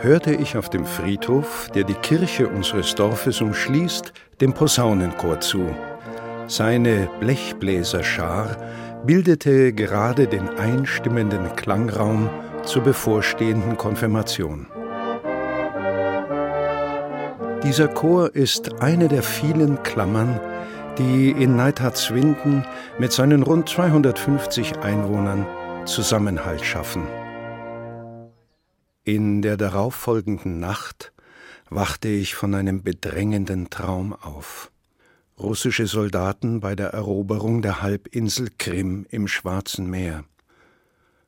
[0.00, 5.74] hörte ich auf dem Friedhof, der die Kirche unseres Dorfes umschließt, dem Posaunenchor zu.
[6.46, 8.56] Seine Blechbläserschar
[9.04, 12.30] bildete gerade den einstimmenden Klangraum
[12.64, 14.66] zur bevorstehenden Konfirmation.
[17.64, 20.40] Dieser Chor ist eine der vielen Klammern,
[20.96, 22.64] die in Neidhardswinden
[22.98, 25.44] mit seinen rund 250 Einwohnern
[25.84, 27.06] Zusammenhalt schaffen.
[29.08, 31.14] In der darauffolgenden Nacht
[31.70, 34.70] wachte ich von einem bedrängenden Traum auf.
[35.38, 40.24] Russische Soldaten bei der Eroberung der Halbinsel Krim im Schwarzen Meer.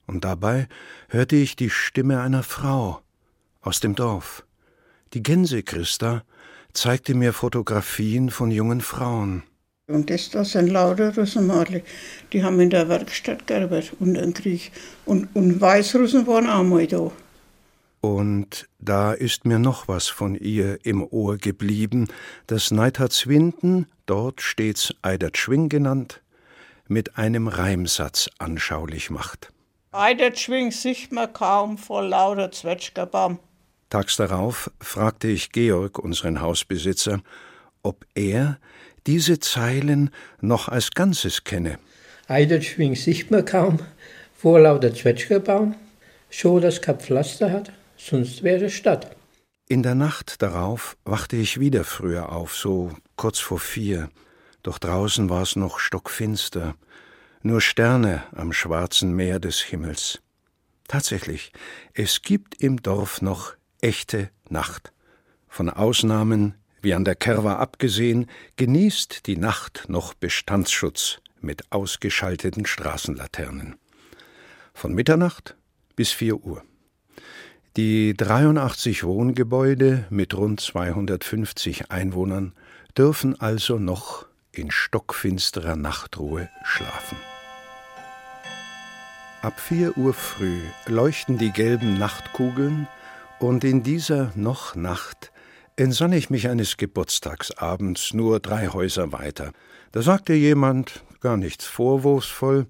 [0.06, 0.68] Und dabei
[1.08, 3.00] hörte ich die Stimme einer Frau
[3.62, 4.44] aus dem Dorf.
[5.14, 6.22] Die Gänsechrista
[6.74, 9.42] zeigte mir Fotografien von jungen Frauen.
[9.86, 11.82] Und das, das sind lauter Russenmadel.
[12.34, 14.70] Die haben in der Werkstatt gearbeitet unter dem Krieg.
[15.06, 17.10] Und, und Weißrussen waren auch mal da.
[18.00, 22.08] Und da ist mir noch was von ihr im Ohr geblieben,
[22.46, 26.22] das Neidhardswinden, dort stets Eidertschwing genannt,
[26.88, 29.52] mit einem Reimsatz anschaulich macht.
[29.92, 33.38] Eidertschwing sieht man kaum vor lauter Zwetschgerbaum.
[33.90, 37.20] Tags darauf fragte ich Georg, unseren Hausbesitzer,
[37.82, 38.58] ob er
[39.06, 41.78] diese Zeilen noch als Ganzes kenne.
[42.28, 43.78] Eidertschwing sieht man kaum
[44.34, 45.74] vor lauter Zwetschgerbaum,
[46.30, 47.72] schon das Kap Pflaster hat
[48.08, 49.16] sonst wäre Stadt.
[49.68, 54.10] In der Nacht darauf wachte ich wieder früher auf, so kurz vor vier,
[54.62, 56.74] doch draußen war es noch stockfinster,
[57.42, 60.20] nur Sterne am schwarzen Meer des Himmels.
[60.88, 61.52] Tatsächlich,
[61.94, 64.92] es gibt im Dorf noch echte Nacht.
[65.48, 73.76] Von Ausnahmen, wie an der Kerwa abgesehen, genießt die Nacht noch Bestandsschutz mit ausgeschalteten Straßenlaternen.
[74.74, 75.56] Von Mitternacht
[75.94, 76.64] bis vier Uhr.
[77.76, 82.52] Die 83 Wohngebäude mit rund 250 Einwohnern
[82.98, 87.16] dürfen also noch in stockfinsterer Nachtruhe schlafen.
[89.40, 92.88] Ab 4 Uhr früh leuchten die gelben Nachtkugeln
[93.38, 95.30] und in dieser noch Nacht
[95.76, 99.52] entsann ich mich eines Geburtstagsabends nur drei Häuser weiter.
[99.92, 102.66] Da sagte jemand, gar nichts vorwurfsvoll,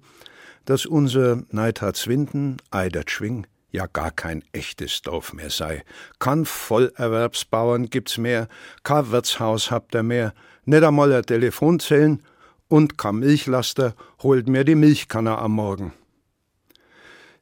[0.65, 5.83] dass unser Neidhardswinden, Eidertschwing, ja gar kein echtes Dorf mehr sei.
[6.19, 8.47] Kann Vollerwerbsbauern gibt's mehr,
[8.83, 10.33] kein Wirtshaus habt ihr mehr,
[10.65, 12.23] nicht einmal ein Telefonzellen
[12.67, 15.93] und kein Milchlaster holt mir die Milchkanne am Morgen.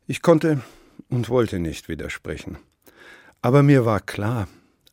[0.08, 0.62] Ich konnte
[1.10, 2.58] und wollte nicht widersprechen.
[3.42, 4.48] Aber mir war klar,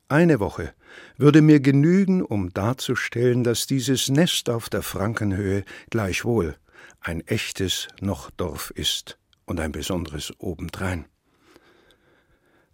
[0.08, 0.72] eine Woche
[1.16, 6.56] würde mir genügen, um darzustellen, dass dieses Nest auf der Frankenhöhe gleichwohl
[7.00, 11.06] ein echtes Nochdorf ist und ein besonderes obendrein.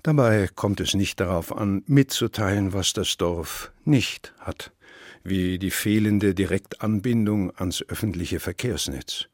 [0.02, 4.72] Dabei kommt es nicht darauf an, mitzuteilen, was das Dorf nicht hat,
[5.22, 9.26] wie die fehlende Direktanbindung ans öffentliche Verkehrsnetz.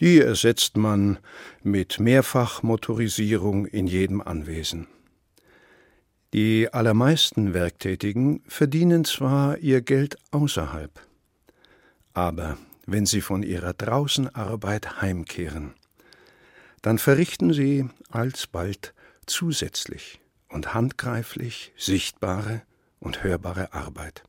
[0.00, 1.18] Die ersetzt man
[1.62, 4.86] mit Mehrfachmotorisierung in jedem Anwesen.
[6.34, 10.92] Die allermeisten Werktätigen verdienen zwar ihr Geld außerhalb,
[12.12, 15.72] aber wenn sie von ihrer Draußenarbeit heimkehren,
[16.82, 18.92] dann verrichten sie alsbald
[19.28, 22.62] zusätzlich und handgreiflich sichtbare
[23.00, 24.24] und hörbare Arbeit.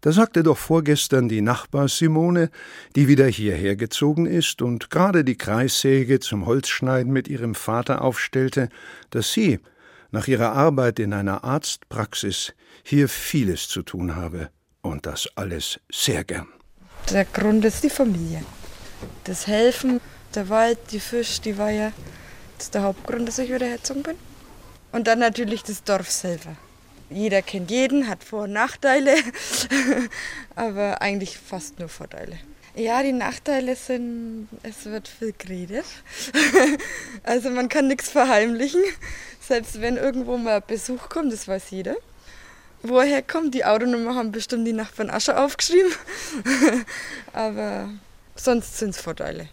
[0.00, 2.50] Da sagte doch vorgestern die Nachbar Simone,
[2.96, 8.68] die wieder hierher gezogen ist und gerade die Kreissäge zum Holzschneiden mit ihrem Vater aufstellte,
[9.10, 9.60] dass sie
[10.10, 12.52] nach ihrer Arbeit in einer Arztpraxis
[12.82, 14.50] hier vieles zu tun habe
[14.80, 16.48] und das alles sehr gern.
[17.10, 18.44] Der Grund ist die Familie.
[19.24, 20.00] Das Helfen,
[20.34, 22.21] der Wald, die Fisch, die Weiher, das
[22.62, 24.16] ist der Hauptgrund, dass ich wieder hergezogen bin.
[24.92, 26.56] Und dann natürlich das Dorf selber.
[27.10, 29.16] Jeder kennt jeden, hat Vor- und Nachteile,
[30.54, 32.38] aber eigentlich fast nur Vorteile.
[32.74, 35.84] Ja, die Nachteile sind, es wird viel geredet.
[37.22, 38.82] also man kann nichts verheimlichen.
[39.40, 41.96] Selbst wenn irgendwo mal Besuch kommt, das weiß jeder.
[42.82, 45.92] Wo er herkommt, die Autonummer haben bestimmt die Nachbarn schon aufgeschrieben.
[47.32, 47.90] aber
[48.36, 49.48] sonst sind es Vorteile.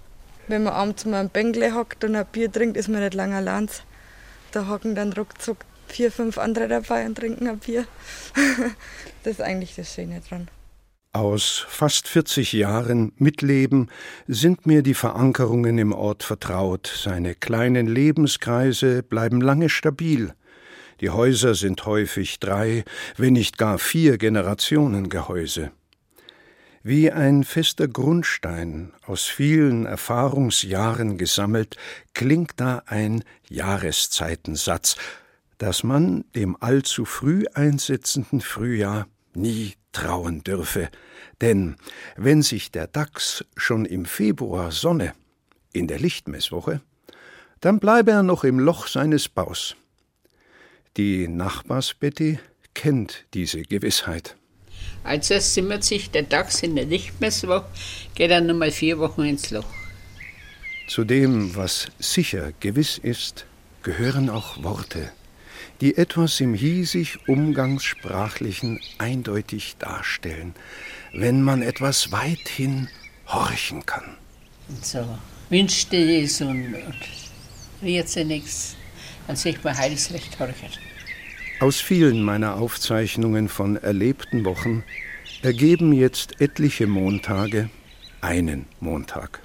[0.50, 3.36] Wenn man abends mal am Bänkle hockt und ein Bier trinkt, ist man nicht lange
[3.36, 3.70] allein.
[4.52, 7.86] Da hocken dann ruckzuck vier, fünf andere dabei und trinken ein Bier.
[9.24, 10.48] das ist eigentlich das Schöne dran.
[11.14, 13.90] Aus fast 40 Jahren Mitleben
[14.28, 16.92] sind mir die Verankerungen im Ort vertraut.
[16.96, 20.34] Seine kleinen Lebenskreise bleiben lange stabil.
[21.00, 22.86] Die Häuser sind häufig drei,
[23.18, 25.72] wenn nicht gar vier Generationengehäuse.
[26.82, 31.76] Wie ein fester Grundstein aus vielen Erfahrungsjahren gesammelt,
[32.14, 34.96] klingt da ein Jahreszeitensatz,
[35.58, 40.90] dass man dem allzu früh einsetzenden Frühjahr nie trauen dürfe,
[41.42, 41.76] denn
[42.16, 45.14] wenn sich der Dachs schon im Februar sonne,
[45.74, 46.82] in der Lichtmesswoche,
[47.60, 49.76] dann bleibe er noch im Loch seines Baus.
[50.96, 52.40] Die Nachbarsbetty
[52.74, 54.39] kennt diese Gewissheit.
[55.10, 57.66] Also es simmert sich der Dachs in der Lichtmesswoche,
[58.14, 59.66] geht er nochmal vier Wochen ins Loch.
[60.88, 63.48] Zu dem, was sicher gewiss ist,
[63.82, 65.12] gehören auch Worte,
[65.82, 70.54] die etwas im hiesig Umgangssprachlichen eindeutig darstellen,
[71.12, 72.88] wenn man etwas weithin
[73.26, 74.16] horchen kann.
[74.68, 75.18] Und so
[75.50, 76.96] wünschte es und, und
[77.82, 78.76] sie nichts,
[79.26, 80.80] dann sieht man heiliges Recht horcht.
[81.62, 84.86] Aus vielen meiner Aufzeichnungen von erlebten Wochen
[85.42, 87.70] ergeben jetzt etliche Montage
[88.22, 89.42] einen Montag.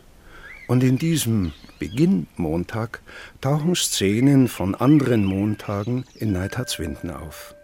[0.69, 3.01] Und in diesem Beginnmontag
[3.41, 7.57] tauchen Szenen von anderen Montagen in Neidhardswinden auf.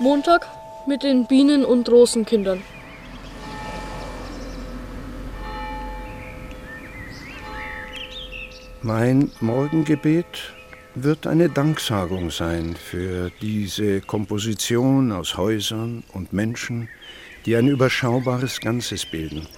[0.00, 0.48] Montag
[0.88, 2.60] mit den Bienen- und Rosenkindern.
[8.82, 10.54] Mein Morgengebet
[10.94, 16.88] wird eine Danksagung sein für diese Komposition aus Häusern und Menschen,
[17.44, 19.48] die ein überschaubares Ganzes bilden.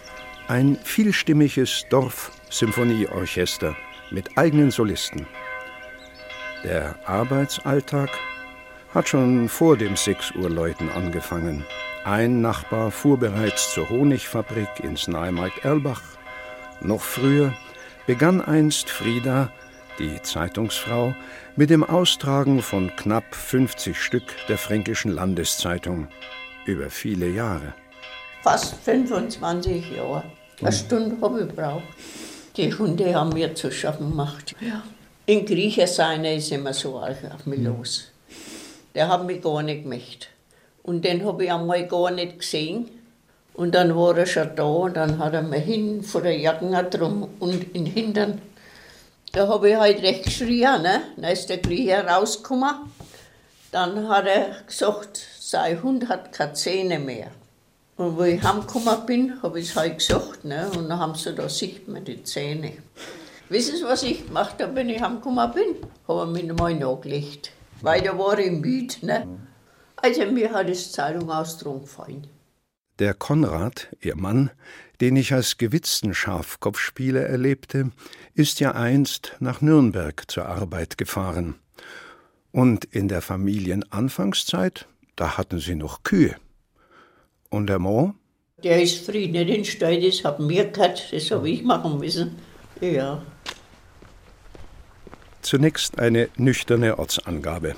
[0.48, 3.76] Ein vielstimmiges Dorfsymphonieorchester
[4.10, 5.26] mit eigenen Solisten.
[6.64, 8.08] Der Arbeitsalltag
[8.94, 11.66] hat schon vor dem 6 Uhr Läuten angefangen.
[12.04, 16.00] Ein Nachbar fuhr bereits zur Honigfabrik ins Nahemarkt Erlbach.
[16.80, 17.52] Noch früher
[18.10, 19.52] begann einst Frieda
[20.00, 21.14] die Zeitungsfrau,
[21.54, 26.08] mit dem Austragen von knapp 50 Stück der Fränkischen Landeszeitung
[26.64, 27.72] über viele Jahre.
[28.42, 30.24] Fast 25 Jahre.
[30.60, 31.84] Eine Stunde habe ich gebraucht.
[32.56, 34.56] Die Hunde haben mir zu schaffen gemacht.
[34.60, 34.82] Ja.
[35.26, 38.10] In Griechen sein ist immer so auf mich los.
[38.96, 40.30] Der hat mich gar nicht gemacht.
[40.82, 42.90] Und den habe ich einmal gar nicht gesehen.
[43.60, 46.72] Und dann war er schon da und dann hat er mir hin vor der Jacken
[46.90, 48.40] drum und in den Hintern
[49.32, 51.02] da habe ich halt recht geschrien, ne?
[51.16, 52.74] Dann ist der Grieche rausgekommen.
[53.70, 57.28] Dann hat er gesagt, sein Hund hat keine Zähne mehr.
[57.98, 60.70] Und wo ich heimgekommen bin, habe ich es halt gesagt, ne?
[60.76, 62.72] Und dann haben sie da sieht man die Zähne.
[63.50, 65.76] Wissen Sie, was ich gemacht habe, wenn ich heimgekommen bin?
[66.08, 67.52] Habe mich nochmal nachgelegt.
[67.82, 69.26] Weil da war ich müde, ne?
[69.96, 72.26] Also mir hat das Zeitung aus gefallen.
[73.00, 74.50] Der Konrad, ihr Mann,
[75.00, 77.92] den ich als gewitzten Schafkopfspieler erlebte,
[78.34, 81.54] ist ja einst nach Nürnberg zur Arbeit gefahren.
[82.52, 84.86] Und in der Familienanfangszeit,
[85.16, 86.36] da hatten sie noch Kühe.
[87.48, 88.12] Und der Mo?
[88.62, 92.36] Der ist nicht in Stall, das haben wir gehabt, das habe ich machen müssen.
[92.82, 93.22] Ja.
[95.40, 97.76] Zunächst eine nüchterne Ortsangabe.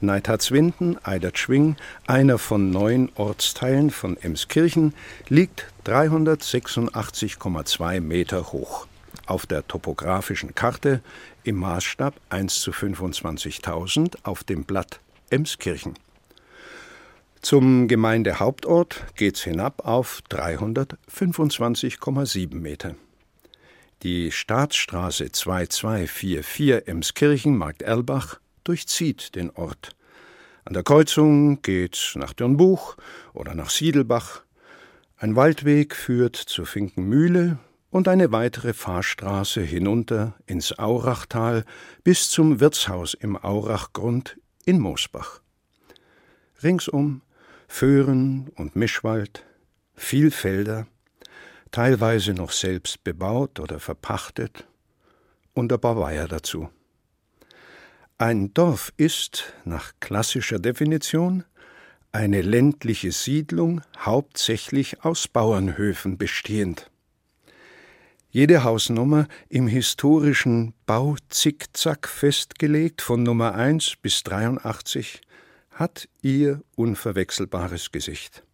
[0.00, 1.76] Neidhardswinden, Eidertschwing,
[2.06, 4.94] einer von neun Ortsteilen von Emskirchen,
[5.28, 8.86] liegt 386,2 Meter hoch.
[9.26, 11.00] Auf der topografischen Karte
[11.44, 15.00] im Maßstab 1 zu 25.000 auf dem Blatt
[15.30, 15.94] Emskirchen.
[17.40, 22.96] Zum Gemeindehauptort geht's hinab auf 325,7 Meter.
[24.02, 28.38] Die Staatsstraße 2244 Emskirchen Markt Erlbach
[28.68, 29.96] durchzieht den Ort.
[30.64, 32.96] An der Kreuzung geht's nach Dürnbuch
[33.32, 34.42] oder nach Siedelbach.
[35.16, 37.58] Ein Waldweg führt zur Finkenmühle
[37.90, 41.64] und eine weitere Fahrstraße hinunter ins Aurachtal
[42.04, 45.40] bis zum Wirtshaus im Aurachgrund in Moosbach.
[46.62, 47.22] Ringsum
[47.68, 49.44] Föhren und Mischwald,
[49.94, 50.86] viel Felder,
[51.70, 54.66] teilweise noch selbst bebaut oder verpachtet
[55.52, 56.70] und ein paar Weiher dazu.
[58.18, 61.44] Ein Dorf ist, nach klassischer Definition,
[62.12, 66.90] eine ländliche Siedlung hauptsächlich aus Bauernhöfen bestehend.
[68.30, 75.20] Jede Hausnummer im historischen Bauzickzack festgelegt von Nummer 1 bis 83
[75.72, 78.44] hat ihr unverwechselbares Gesicht.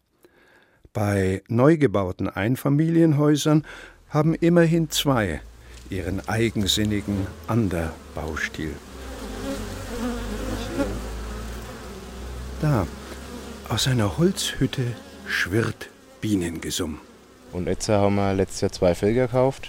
[0.92, 3.64] Bei neu gebauten Einfamilienhäusern
[4.09, 5.40] haben immerhin zwei
[5.88, 8.75] ihren eigensinnigen Ander-Baustil.
[12.62, 12.87] Da,
[13.69, 14.85] aus einer Holzhütte
[15.26, 15.88] schwirrt
[16.21, 17.00] Bienengesumm.
[17.50, 19.69] Und jetzt haben wir letztes Jahr zwei Felger gekauft,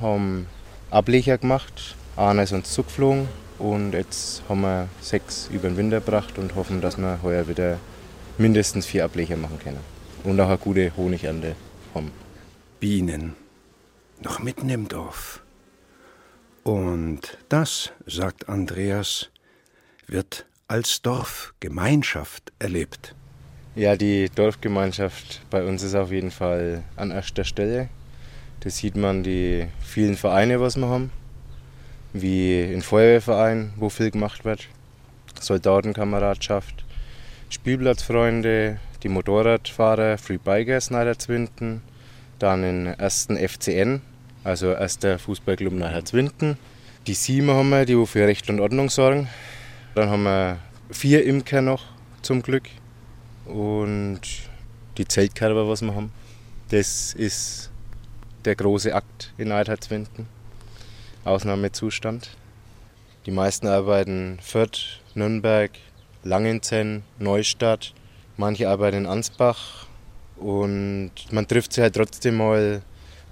[0.00, 0.46] haben
[0.90, 3.28] Ablecher gemacht, einer ist uns zugeflogen
[3.58, 7.78] und jetzt haben wir sechs über den Winter gebracht und hoffen, dass wir heuer wieder
[8.38, 9.80] mindestens vier Ablecher machen können.
[10.24, 11.56] Und auch eine gute Honigernte
[11.94, 12.10] haben.
[12.80, 13.34] Bienen,
[14.22, 15.42] noch mitten im Dorf.
[16.62, 19.28] Und das, sagt Andreas,
[20.06, 23.16] wird als Dorfgemeinschaft erlebt.
[23.74, 27.88] Ja, die Dorfgemeinschaft bei uns ist auf jeden Fall an erster Stelle.
[28.60, 31.10] Das sieht man die vielen Vereine, was wir haben,
[32.12, 34.68] wie in Feuerwehrverein, wo viel gemacht wird,
[35.40, 36.84] Soldatenkameradschaft,
[37.48, 41.82] Spielplatzfreunde, die Motorradfahrer, Free Bikers Neiderzwinden,
[42.38, 44.02] dann den ersten FCN,
[44.44, 46.58] also erster Fußballclub Neiderzwinden.
[47.08, 49.28] Die Sieben haben wir, die für Recht und Ordnung sorgen.
[49.94, 50.58] Dann haben wir
[50.90, 51.84] vier Imker noch,
[52.22, 52.68] zum Glück.
[53.46, 54.20] Und
[54.96, 56.12] die Zeltkörper, was wir haben,
[56.70, 57.70] das ist
[58.44, 60.26] der große Akt in Neidhardswinden.
[61.24, 62.30] Ausnahmezustand.
[63.26, 65.72] Die meisten arbeiten Fürth, Nürnberg,
[66.22, 67.92] Langenzenn, Neustadt.
[68.36, 69.86] Manche arbeiten in Ansbach.
[70.36, 72.82] Und man trifft sich halt trotzdem mal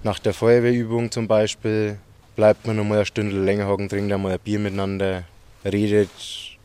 [0.03, 1.97] nach der Feuerwehrübung zum Beispiel.
[2.35, 5.23] Bleibt man noch mal eine Stunde länger hocken, trinkt einmal ein Bier miteinander,
[5.65, 6.09] redet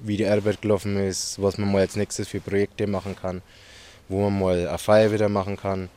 [0.00, 3.42] wie die Arbeit gelaufen ist, was man mal als nächstes für Projekte machen kann,
[4.08, 5.88] wo man mal eine Feier wieder machen kann,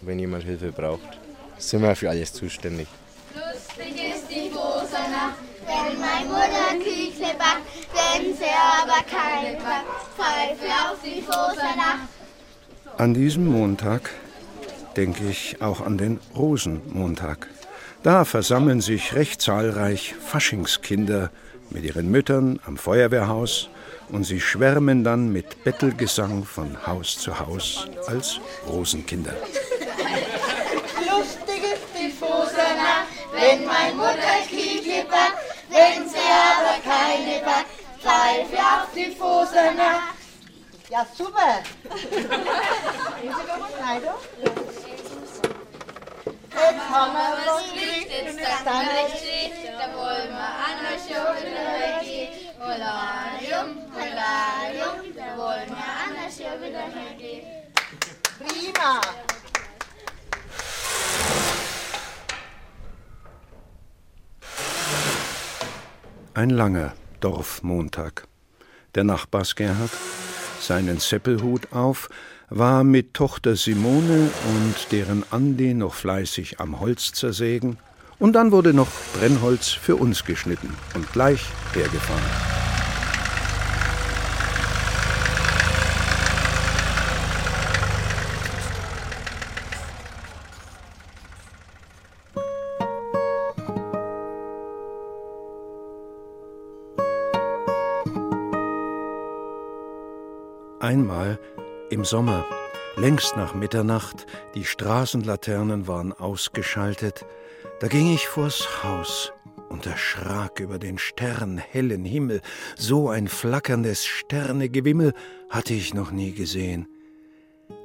[0.00, 1.18] wenn jemand Hilfe braucht.
[1.58, 2.88] Sind wir für alles zuständig.
[3.34, 7.62] Lustig ist die Nacht, wenn meine Mutter Küchle backt,
[7.94, 12.08] wenn sie aber keine backt, pfeife auf die Nacht.
[12.98, 14.10] An diesem Montag
[14.96, 17.48] denke ich auch an den Rosenmontag.
[18.02, 21.30] Da versammeln sich recht zahlreich Faschingskinder
[21.72, 23.68] mit ihren Müttern am Feuerwehrhaus
[24.10, 29.34] und sie schwärmen dann mit Bettelgesang von Haus zu Haus als Rosenkinder.
[31.08, 35.38] Lustig ist die Fosana, wenn mein Mutter Kiekle backt,
[35.70, 40.12] wenn sie aber keine backt, pfeife auf die Fosana.
[40.90, 41.62] Ja, super.
[43.22, 43.72] Jetzt haben wir was
[44.42, 45.52] gekriegt, jetzt das dann
[46.26, 46.41] nicht
[49.16, 52.28] steht, da wollen wir an der Schule weggehen.
[52.60, 57.44] Hollarium, Hollarium, da wollen wir an der Schule wieder weggehen.
[58.38, 59.00] Prima.
[66.34, 68.26] Ein langer Dorfmontag.
[68.94, 69.90] Der Nachbars Gerhard,
[70.60, 72.08] seinen Seppelhut auf,
[72.54, 77.78] war mit Tochter Simone und deren Andi noch fleißig am Holz zersägen,
[78.18, 81.44] und dann wurde noch Brennholz für uns geschnitten und gleich
[81.74, 82.61] hergefahren.
[102.02, 102.44] Im Sommer,
[102.96, 107.24] längst nach Mitternacht, die Straßenlaternen waren ausgeschaltet,
[107.78, 109.32] da ging ich vors Haus
[109.68, 112.40] und erschrak über den sternhellen Himmel.
[112.76, 115.14] So ein flackerndes Sternegewimmel
[115.48, 116.88] hatte ich noch nie gesehen.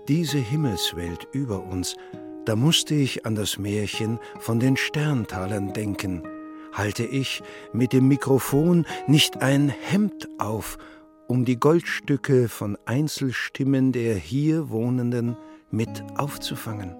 [0.08, 1.96] Diese Himmelswelt über uns,
[2.46, 6.24] da musste ich an das Märchen von den Sterntalern denken.
[6.74, 10.80] Halte ich mit dem Mikrofon nicht ein Hemd auf
[11.28, 15.36] um die Goldstücke von Einzelstimmen der hier Wohnenden
[15.72, 16.96] mit aufzufangen.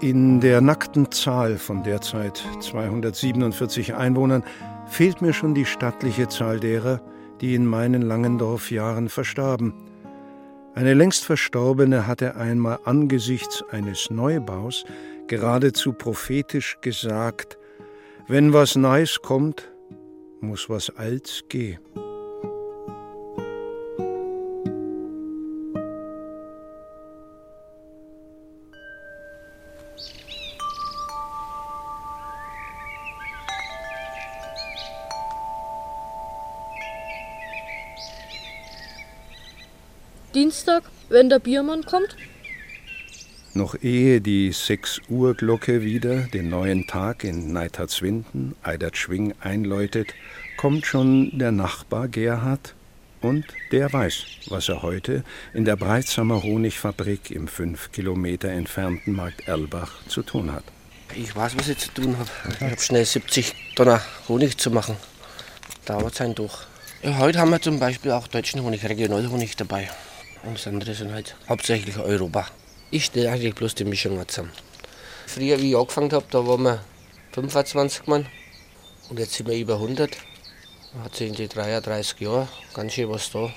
[0.00, 4.44] In der nackten Zahl von derzeit 247 Einwohnern
[4.86, 7.00] fehlt mir schon die stattliche Zahl derer,
[7.40, 9.74] die in meinen Langendorf-Jahren verstarben.
[10.74, 14.84] Eine längst Verstorbene hatte einmal angesichts eines Neubaus
[15.26, 17.58] geradezu prophetisch gesagt:
[18.28, 19.68] Wenn was Neues kommt,
[20.40, 21.78] muss was Alts gehen.
[40.38, 42.14] Dienstag, wenn der Biermann kommt?
[43.54, 50.14] Noch ehe die 6 Uhr Glocke wieder den neuen Tag in Neithardswinden, Eidertschwing einläutet,
[50.56, 52.76] kommt schon der Nachbar Gerhard
[53.20, 59.48] und der weiß, was er heute in der Breitsamer Honigfabrik im fünf Kilometer entfernten Markt
[59.48, 60.62] Erlbach zu tun hat.
[61.16, 62.30] Ich weiß, was ich zu tun habe.
[62.48, 64.96] Ich habe schnell 70 Tonnen Honig zu machen.
[65.84, 66.58] Dauert sein durch.
[67.02, 69.88] Ja, heute haben wir zum Beispiel auch deutschen Honig, Regionalhonig dabei.
[70.44, 72.46] Und das andere sind halt hauptsächlich Europa.
[72.90, 74.52] Ich stelle eigentlich bloß die Mischung zusammen.
[75.26, 76.84] Früher, wie ich angefangen habe, da waren wir
[77.32, 78.26] 25 Mann.
[79.10, 80.16] Und jetzt sind wir über 100.
[81.02, 83.52] Hat sich in die 33 Jahre ganz schön was da.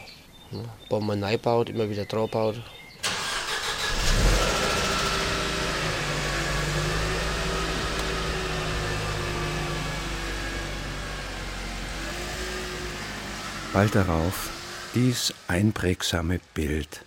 [0.52, 2.62] Ein paar Mal neu gebaut, immer wieder dran gebaut.
[13.74, 14.51] Bald darauf
[14.96, 17.04] dies einprägsame Bild.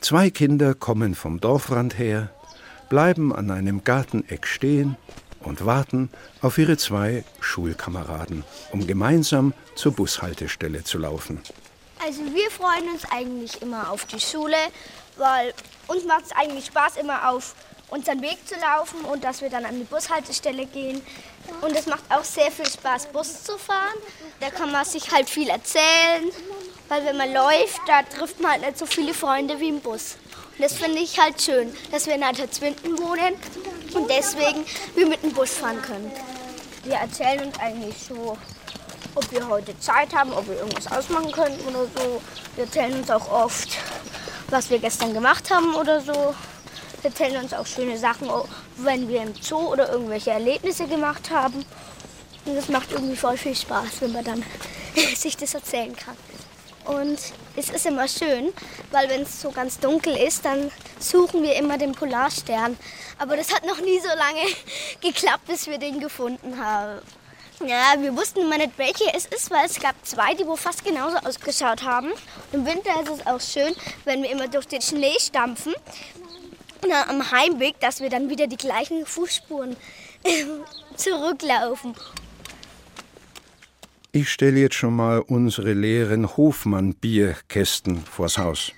[0.00, 2.30] Zwei Kinder kommen vom Dorfrand her,
[2.88, 4.96] bleiben an einem Garteneck stehen
[5.40, 6.10] und warten
[6.40, 11.40] auf ihre zwei Schulkameraden, um gemeinsam zur Bushaltestelle zu laufen.
[12.04, 14.56] Also wir freuen uns eigentlich immer auf die Schule,
[15.16, 15.54] weil
[15.86, 17.54] uns macht es eigentlich Spaß, immer auf
[17.88, 21.00] unseren Weg zu laufen und dass wir dann an die Bushaltestelle gehen.
[21.60, 23.98] Und es macht auch sehr viel Spaß, Bus zu fahren.
[24.40, 26.30] Da kann man sich halt viel erzählen,
[26.92, 30.16] weil wenn man läuft, da trifft man halt nicht so viele Freunde wie im Bus.
[30.58, 33.34] Und das finde ich halt schön, dass wir in Alterzwinden wohnen
[33.94, 36.12] und deswegen wir mit dem Bus fahren können.
[36.84, 38.36] Wir erzählen uns eigentlich so,
[39.14, 42.20] ob wir heute Zeit haben, ob wir irgendwas ausmachen könnten oder so.
[42.56, 43.70] Wir erzählen uns auch oft,
[44.50, 46.12] was wir gestern gemacht haben oder so.
[46.12, 48.28] Wir erzählen uns auch schöne Sachen,
[48.76, 51.64] wenn wir im Zoo oder irgendwelche Erlebnisse gemacht haben.
[52.44, 54.44] Und das macht irgendwie voll viel Spaß, wenn man dann
[55.16, 56.18] sich das erzählen kann.
[56.84, 57.18] Und
[57.56, 58.52] es ist immer schön,
[58.90, 62.76] weil wenn es so ganz dunkel ist, dann suchen wir immer den Polarstern.
[63.18, 64.42] Aber das hat noch nie so lange
[65.00, 67.00] geklappt, bis wir den gefunden haben.
[67.64, 70.84] Ja, wir wussten immer nicht, welche es ist, weil es gab zwei, die wo fast
[70.84, 72.10] genauso ausgeschaut haben.
[72.52, 73.74] Im Winter ist es auch schön,
[74.04, 75.74] wenn wir immer durch den Schnee stampfen.
[76.80, 79.76] Dann am Heimweg, dass wir dann wieder die gleichen Fußspuren
[80.96, 81.94] zurücklaufen.
[84.14, 88.72] Ich stelle jetzt schon mal unsere leeren Hofmann-Bierkästen vors Haus.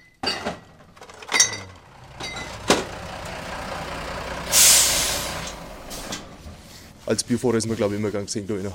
[7.04, 8.72] Als Bierfahrer ist man, glaube ich, immer gern gesehen rein.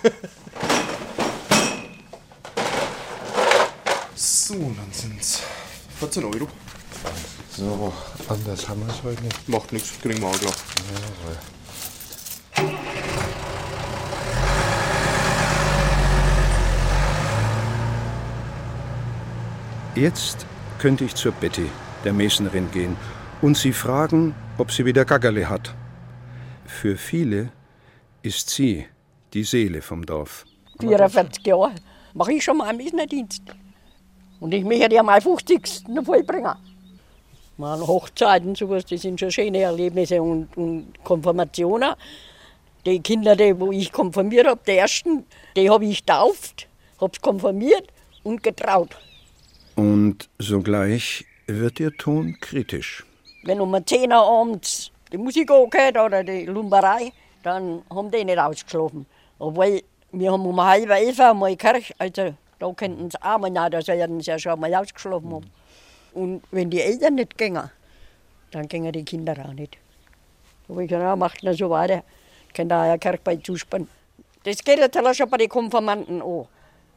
[4.14, 5.42] so, dann sind es
[5.98, 6.46] 14 Euro.
[7.56, 7.92] So,
[8.28, 9.48] anders haben wir es heute nicht.
[9.48, 10.54] Macht nichts, kriegen wir auch klar.
[10.92, 11.36] Jawohl.
[19.94, 20.46] Jetzt
[20.78, 21.66] könnte ich zur Betty,
[22.02, 22.96] der Mesnerin, gehen
[23.42, 25.74] und sie fragen, ob sie wieder Gaggerle hat.
[26.64, 27.52] Für viele
[28.22, 28.86] ist sie
[29.34, 30.46] die Seele vom Dorf.
[30.80, 31.72] 44 Jahre
[32.14, 33.42] mache ich schon mal einen Mesnerdienst.
[34.40, 35.84] Und ich möchte ja mal 50.
[36.02, 36.54] vollbringen.
[37.58, 41.92] Mal Hochzeiten, sowas, das sind schon schöne Erlebnisse und, und Konfirmationen.
[42.86, 46.66] Die Kinder, die, wo ich konfirmiert habe, die ersten, die habe ich getauft,
[46.98, 47.88] habe konfirmiert
[48.22, 48.96] und getraut.
[49.82, 53.04] Und sogleich wird ihr Ton kritisch.
[53.42, 58.38] Wenn um 10 Uhr abends die Musik angehört oder die Lumberei, dann haben die nicht
[58.38, 59.06] ausgeschlafen.
[59.40, 63.70] Obwohl, wir haben um halb elf mal Kirche, also da könnten sie auch mal nach,
[63.70, 65.50] da sollten sie ja schon mal ausgeschlafen haben.
[66.14, 67.68] Und wenn die Eltern nicht gingen,
[68.52, 69.78] dann gingen die Kinder auch nicht.
[70.68, 72.04] Da habe ich gesagt, ja, macht nur so weiter,
[72.54, 73.88] könnt ihr ja Kirche bei zuspannen.
[74.44, 76.46] Das geht natürlich schon bei den Konfirmanden an.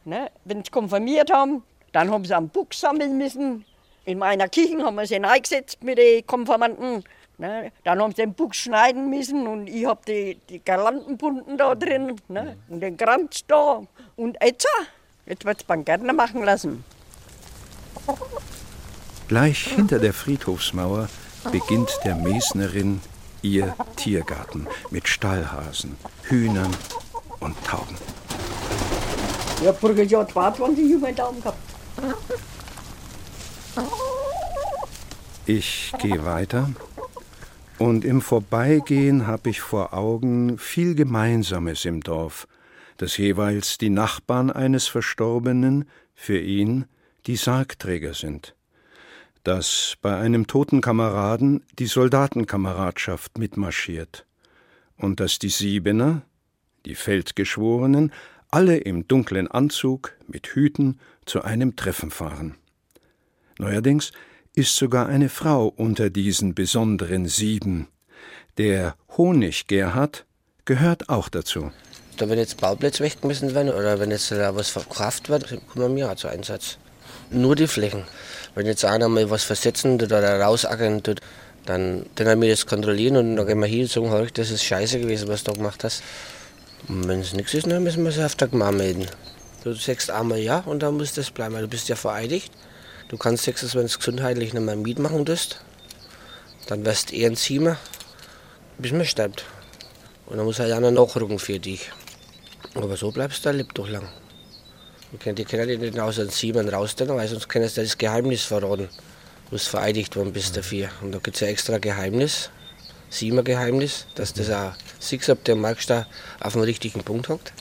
[0.04, 0.30] Ne?
[0.44, 1.64] Wenn sie konfirmiert haben,
[1.96, 3.64] dann haben sie einen Buch sammeln müssen.
[4.04, 7.02] In meiner Kirche haben wir sie reingesetzt mit den Konfirmanden.
[7.38, 7.72] Ne?
[7.84, 12.20] Dann haben sie den Buch schneiden müssen und ich habe die, die Girlandenbunden da drin
[12.28, 12.58] ne?
[12.68, 13.82] und den Kranz da.
[14.14, 14.68] Und jetzt,
[15.24, 16.84] jetzt wird es beim Gärtner machen lassen.
[19.26, 21.08] Gleich hinter der Friedhofsmauer
[21.50, 23.00] beginnt der Mesnerin
[23.40, 26.76] ihr Tiergarten mit Stallhasen, Hühnern
[27.40, 27.96] und Tauben.
[29.62, 31.75] Ich habe voriges Jahr 22 Junge Daumen gehabt.
[35.46, 36.70] Ich gehe weiter.
[37.78, 42.48] Und im Vorbeigehen habe ich vor Augen viel Gemeinsames im Dorf,
[42.96, 46.86] das jeweils die Nachbarn eines Verstorbenen für ihn
[47.26, 48.56] die Sargträger sind,
[49.44, 54.26] dass bei einem toten Kameraden die Soldatenkameradschaft mitmarschiert.
[54.96, 56.22] Und dass die Siebener,
[56.86, 58.12] die Feldgeschworenen,
[58.50, 62.56] alle im dunklen Anzug mit Hüten zu einem Treffen fahren.
[63.58, 64.12] Neuerdings
[64.54, 67.88] ist sogar eine Frau unter diesen besonderen Sieben.
[68.56, 70.24] Der Honig Gerhard
[70.64, 71.70] gehört auch dazu.
[72.16, 76.10] Da wenn jetzt Bauplätze weggemessen werden oder wenn jetzt da was verkauft wird, kommen wir
[76.10, 76.78] auch zu Einsatz.
[77.30, 78.04] Nur die Flächen.
[78.54, 81.20] Wenn jetzt einer mal was versetzen tut oder rausackern tut,
[81.66, 85.00] Dann, dann wir das kontrollieren und dann gehen wir hin und sagen, das ist scheiße
[85.00, 86.00] gewesen, was du da gemacht hast.
[86.86, 89.06] Und wenn es nichts ist, dann müssen wir es auf der Gemeinde melden.
[89.66, 91.58] Du sagst einmal ja und dann muss das bleiben.
[91.58, 92.52] Du bist ja vereidigt.
[93.08, 95.60] Du kannst sagen, wenn es gesundheitlich nicht mehr mitmachen tust,
[96.68, 97.76] dann wirst du eher ein Zimmer,
[98.78, 99.44] bis man stirbt.
[100.26, 101.90] Und dann muss halt einer nachrücken für dich.
[102.76, 104.08] Aber so bleibst du lebt doch lang.
[105.10, 105.50] Die können dich
[105.80, 108.88] nicht aus den Siemen rausstellen, weil sonst können sie das Geheimnis verraten,
[109.50, 110.90] wo du vereidigt worden bist dafür.
[111.02, 112.50] Und da gibt es ja extra Geheimnis,
[113.10, 116.06] Siemer-Geheimnis, dass das auch siehst, ob der merkst, da
[116.38, 117.52] auf dem richtigen Punkt hockt.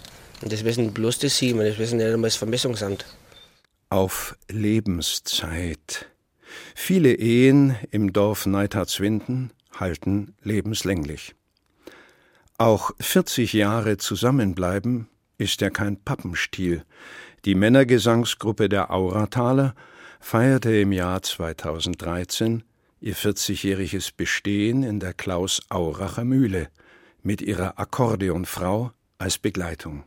[0.42, 3.06] Und das wissen bloß die Siemen, das wissen nicht einmal das Vermessungsamt.
[3.90, 6.08] Auf Lebenszeit.
[6.76, 11.36] Viele Ehen im Dorf Neithardswinden halten lebenslänglich.
[12.58, 16.84] Auch 40 Jahre zusammenbleiben ist ja kein Pappenstiel.
[17.44, 19.76] Die Männergesangsgruppe der Aurataler
[20.20, 22.64] feierte im Jahr 2013
[23.02, 26.70] ihr 40-jähriges Bestehen in der Klaus-Auracher Mühle
[27.22, 30.04] mit ihrer Akkordeonfrau als Begleitung.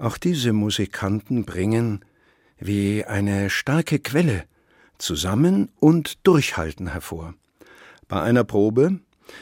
[0.00, 2.04] Auch diese Musikanten bringen
[2.60, 4.44] wie eine starke Quelle
[4.96, 7.34] Zusammen und Durchhalten hervor.
[8.06, 9.00] Bei einer Probe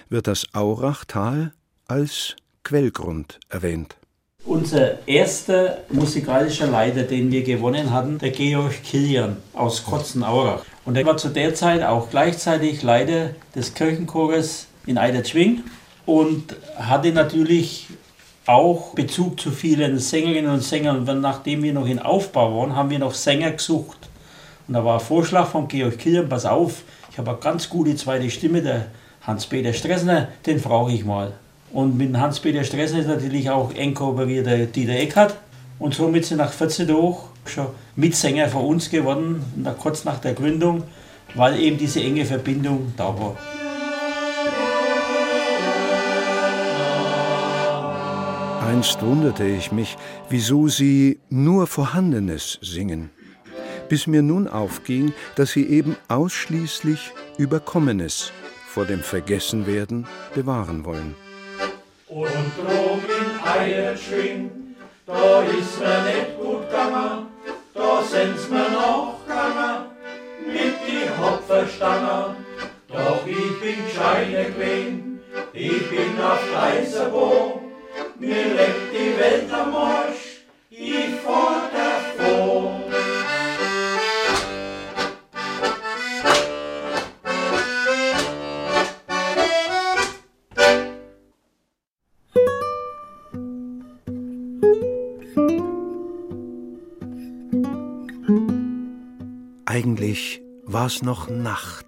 [0.08, 1.52] wird das Aurachtal
[1.86, 3.96] als Quellgrund erwähnt.
[4.46, 10.64] Unser erster musikalischer Leiter, den wir gewonnen hatten, der Georg Kilian aus Kotzenaurach.
[10.86, 15.64] Und er war zu der Zeit auch gleichzeitig Leiter des Kirchenchores in Eidertschwing
[16.06, 17.88] und hatte natürlich
[18.46, 21.08] auch Bezug zu vielen Sängerinnen und Sängern.
[21.08, 24.08] Und nachdem wir noch in Aufbau waren, haben wir noch Sänger gesucht.
[24.68, 27.94] Und da war ein Vorschlag von Georg Kilian, pass auf, ich habe eine ganz gute
[27.96, 28.86] zweite Stimme, der
[29.22, 31.32] Hans-Peter Stressner, den frage ich mal.
[31.72, 35.34] Und mit Hans-Peter Stressner ist natürlich auch eng kooperiert der Dieter Eckhardt.
[35.78, 39.44] Und somit sind nach 14 Tagen schon Mitsänger von uns geworden,
[39.78, 40.82] kurz nach der Gründung,
[41.34, 43.36] weil eben diese enge Verbindung da war.
[48.66, 49.96] Einst wunderte ich mich,
[50.28, 53.10] wieso sie nur Vorhandenes singen,
[53.88, 58.32] bis mir nun aufging, dass sie eben ausschließlich Überkommenes
[58.68, 61.14] vor dem Vergessenwerden bewahren wollen.
[62.08, 62.26] Und
[62.58, 64.50] drum in Eierschwing,
[65.06, 67.26] da ist mir nicht gut gegangen,
[67.72, 69.84] da sind's mir noch gegangen,
[70.44, 72.34] mit die Hopferstangen.
[72.88, 75.20] Doch ich bin gescheiter gewesen,
[75.52, 77.65] ich bin auf Geiserbo,
[78.18, 82.82] mir leckt die Welt am Arsch, ich fahr davon.
[99.76, 101.85] Eigentlich war's noch Nacht,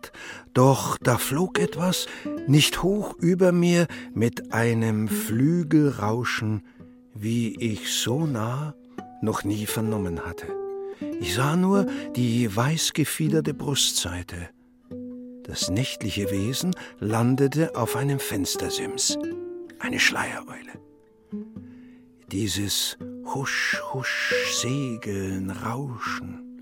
[0.58, 2.08] doch da flog etwas
[2.48, 6.64] nicht hoch über mir mit einem Flügelrauschen,
[7.14, 8.74] wie ich so nah
[9.22, 10.48] noch nie vernommen hatte.
[11.20, 14.48] Ich sah nur die weißgefiederte Brustseite.
[15.44, 19.16] Das nächtliche Wesen landete auf einem Fenstersims,
[19.78, 20.72] eine Schleiereule.
[22.32, 22.98] Dieses
[23.32, 26.58] Husch, Husch, Segeln, Rauschen.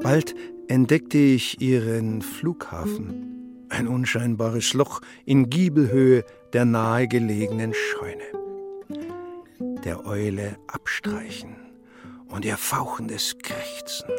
[0.00, 0.36] Bald
[0.70, 8.22] entdeckte ich ihren Flughafen, ein unscheinbares Loch in Giebelhöhe der nahegelegenen Scheune.
[9.84, 11.56] Der Eule abstreichen
[12.28, 14.10] und ihr fauchendes Krächzen.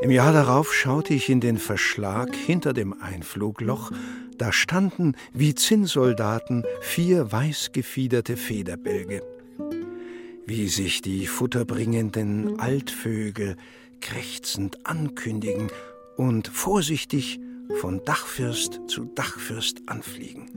[0.00, 3.92] Im Jahr darauf schaute ich in den Verschlag hinter dem Einflugloch,
[4.38, 9.22] da standen wie Zinnsoldaten vier weißgefiederte Federbälge.
[10.46, 13.56] Wie sich die futterbringenden Altvögel
[14.00, 15.70] krächzend ankündigen
[16.16, 17.40] und vorsichtig
[17.80, 20.50] von Dachfirst zu Dachfirst anfliegen.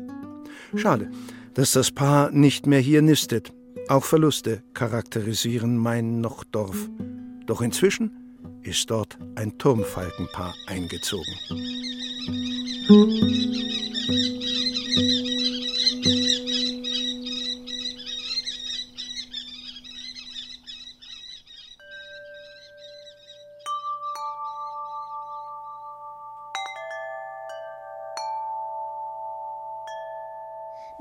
[0.76, 1.12] Schade,
[1.54, 3.54] dass das Paar nicht mehr hier nistet.
[3.90, 6.90] Auch Verluste charakterisieren mein Nochdorf.
[7.46, 8.12] Doch inzwischen
[8.64, 11.34] ist dort ein Turmfalkenpaar eingezogen.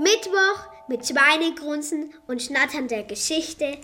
[0.03, 3.79] Mittwoch mit Schweinegrunzen und Schnattern der Geschichte.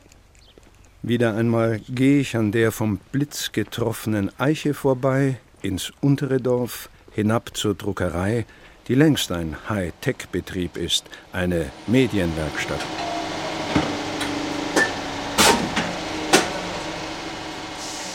[1.02, 7.56] Wieder einmal gehe ich an der vom Blitz getroffenen Eiche vorbei, ins untere Dorf, hinab
[7.56, 8.46] zur Druckerei,
[8.88, 12.84] die längst ein High-Tech-Betrieb ist, eine Medienwerkstatt.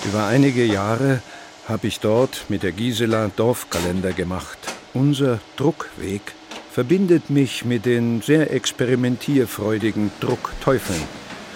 [0.04, 1.22] Über einige Jahre
[1.70, 4.58] habe ich dort mit der Gisela Dorfkalender gemacht
[4.94, 6.22] Unser Druckweg
[6.74, 11.04] verbindet mich mit den sehr experimentierfreudigen Druckteufeln.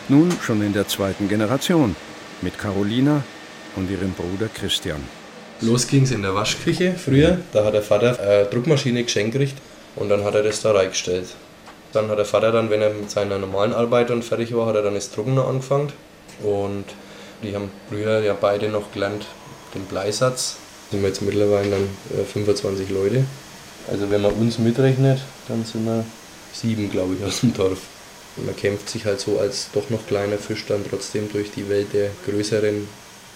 [0.09, 1.95] Nun schon in der zweiten Generation
[2.43, 3.23] mit Carolina
[3.75, 5.01] und ihrem Bruder Christian.
[5.61, 7.39] Los ging's in der Waschküche früher.
[7.51, 9.55] Da hat der Vater eine Druckmaschine geschenkt gekriegt
[9.95, 11.29] und dann hat er das da reingestellt.
[11.93, 14.75] Dann hat der Vater dann, wenn er mit seiner normalen Arbeit dann fertig war, hat
[14.75, 15.91] er dann das Drucken noch angefangen.
[16.43, 16.85] Und
[17.41, 19.25] die haben früher ja beide noch gelernt,
[19.73, 20.57] den Bleisatz.
[20.91, 21.89] Sind wir jetzt mittlerweile dann
[22.31, 23.25] 25 Leute.
[23.89, 26.03] Also wenn man uns mitrechnet, dann sind wir
[26.53, 27.79] sieben, glaube ich, aus dem Dorf.
[28.35, 31.69] Und man kämpft sich halt so als doch noch kleiner Fisch dann trotzdem durch die
[31.69, 32.87] Welt der größeren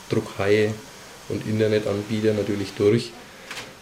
[0.10, 0.74] Druckhaie
[1.30, 3.12] und Internetanbieter natürlich durch.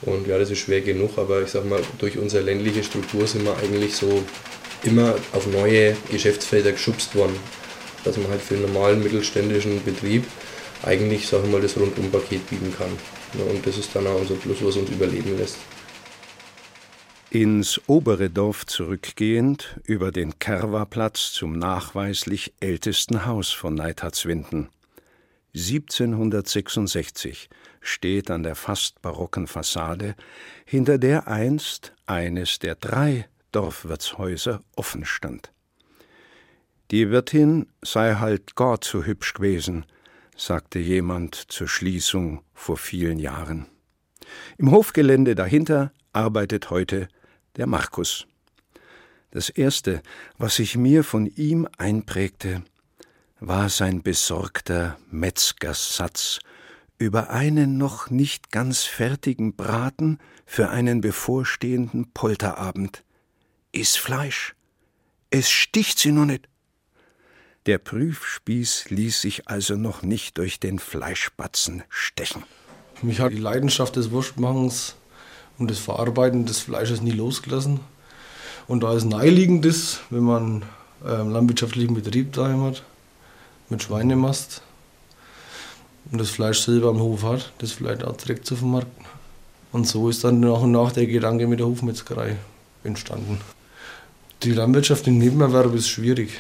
[0.02, 3.44] Und ja, das ist schwer genug, aber ich sag mal, durch unsere ländliche Struktur sind
[3.44, 4.24] wir eigentlich so
[4.84, 7.36] immer auf neue Geschäftsfelder geschubst worden.
[8.06, 10.26] Dass man halt für einen normalen mittelständischen Betrieb
[10.84, 12.92] eigentlich, sag ich mal, das Rundumpaket bieten kann.
[13.46, 15.58] Und das ist dann auch unser Plus, was uns überleben lässt.
[17.32, 24.70] Ins obere Dorf zurückgehend, über den Kerwa-Platz zum nachweislich ältesten Haus von Neidhardswinden.
[25.54, 27.50] 1766
[27.82, 30.16] steht an der fast barocken Fassade,
[30.66, 35.52] hinter der einst eines der drei Dorfwirtshäuser offen stand.
[36.90, 39.86] Die Wirtin sei halt gar zu hübsch gewesen,
[40.36, 43.68] sagte jemand zur Schließung vor vielen Jahren.
[44.58, 47.08] Im Hofgelände dahinter arbeitet heute
[47.58, 48.26] der Markus.
[49.32, 50.02] Das Erste,
[50.38, 52.64] was sich mir von ihm einprägte,
[53.40, 56.40] war sein besorgter Metzgersatz
[56.98, 63.04] über einen noch nicht ganz fertigen Braten für einen bevorstehenden Polterabend.
[63.72, 64.56] Iss Fleisch.
[65.30, 66.50] Es sticht sie nur nicht.
[67.66, 72.44] Der Prüfspieß ließ sich also noch nicht durch den Fleischbatzen stechen.
[73.02, 74.96] Mich hat die Leidenschaft des Wurstmachens
[75.60, 77.82] und das Verarbeiten des Fleisches nie losgelassen.
[78.68, 80.64] Und da es naheliegend ist, wenn man
[81.04, 82.84] einen landwirtschaftlichen Betrieb daheim hat,
[83.70, 84.62] mit Schweinemast
[86.12, 89.06] und das Fleisch selber am Hof hat, das vielleicht auch direkt zu vermarkten.
[89.72, 92.38] Und so ist dann nach und nach der Gedanke mit der Hofmetzgerei
[92.84, 93.40] entstanden.
[94.42, 96.40] Die Landwirtschaft im Nebenerwerb ist schwierig.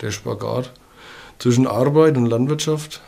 [0.00, 0.72] Der Spagat
[1.38, 3.00] zwischen Arbeit und Landwirtschaft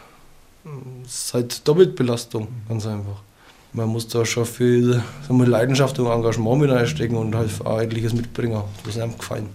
[1.05, 3.24] ist halt Doppelbelastung, ganz einfach.
[3.77, 7.81] Man muss da schon viel sagen wir, Leidenschaft und Engagement mit einstecken und halt auch
[7.81, 8.63] etliches mitbringen.
[8.85, 9.49] Das ist einem gefallen.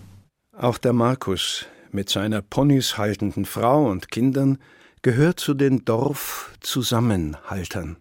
[0.58, 4.58] Auch der Markus mit seiner Ponys haltenden Frau und Kindern
[5.03, 7.95] gehört zu den Dorfzusammenhaltern.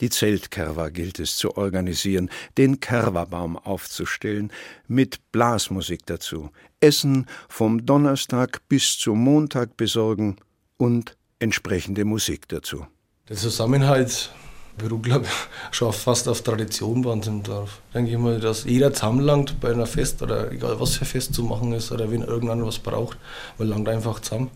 [0.00, 4.52] Die Zeltkerwa gilt es zu organisieren, den Kerwabaum aufzustellen,
[4.86, 10.36] mit Blasmusik dazu, Essen vom Donnerstag bis zum Montag besorgen
[10.76, 12.86] und entsprechende Musik dazu.
[13.28, 14.30] Der Zusammenhalt
[14.76, 17.80] beruht, glaube ich, schon fast auf Tradition uns im Dorf.
[17.94, 21.42] Denke ich mal, dass jeder zusammenlangt bei einer Fest oder egal was für Fest zu
[21.42, 23.18] machen ist oder wenn irgendwann was braucht,
[23.58, 24.50] man langt einfach zusammen.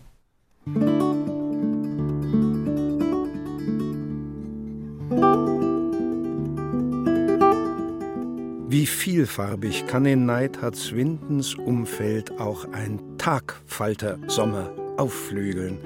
[8.67, 15.77] Wie vielfarbig kann in Neidhardswindens Umfeld auch ein Tagfalter-Sommer aufflügeln.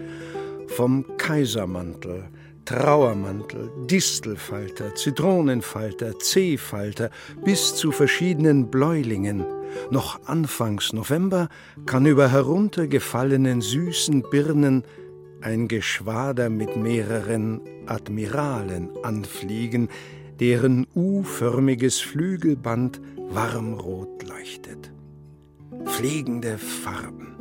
[0.67, 2.29] Vom Kaisermantel,
[2.65, 7.11] Trauermantel, Distelfalter, Zitronenfalter, Zehfalter
[7.43, 9.45] bis zu verschiedenen Bläulingen.
[9.91, 11.49] Noch anfangs November
[11.85, 14.83] kann über heruntergefallenen süßen Birnen
[15.41, 19.89] ein Geschwader mit mehreren Admiralen anfliegen,
[20.39, 22.99] deren U-förmiges Flügelband
[23.29, 24.91] warmrot leuchtet.
[25.85, 27.35] Fliegende Farben.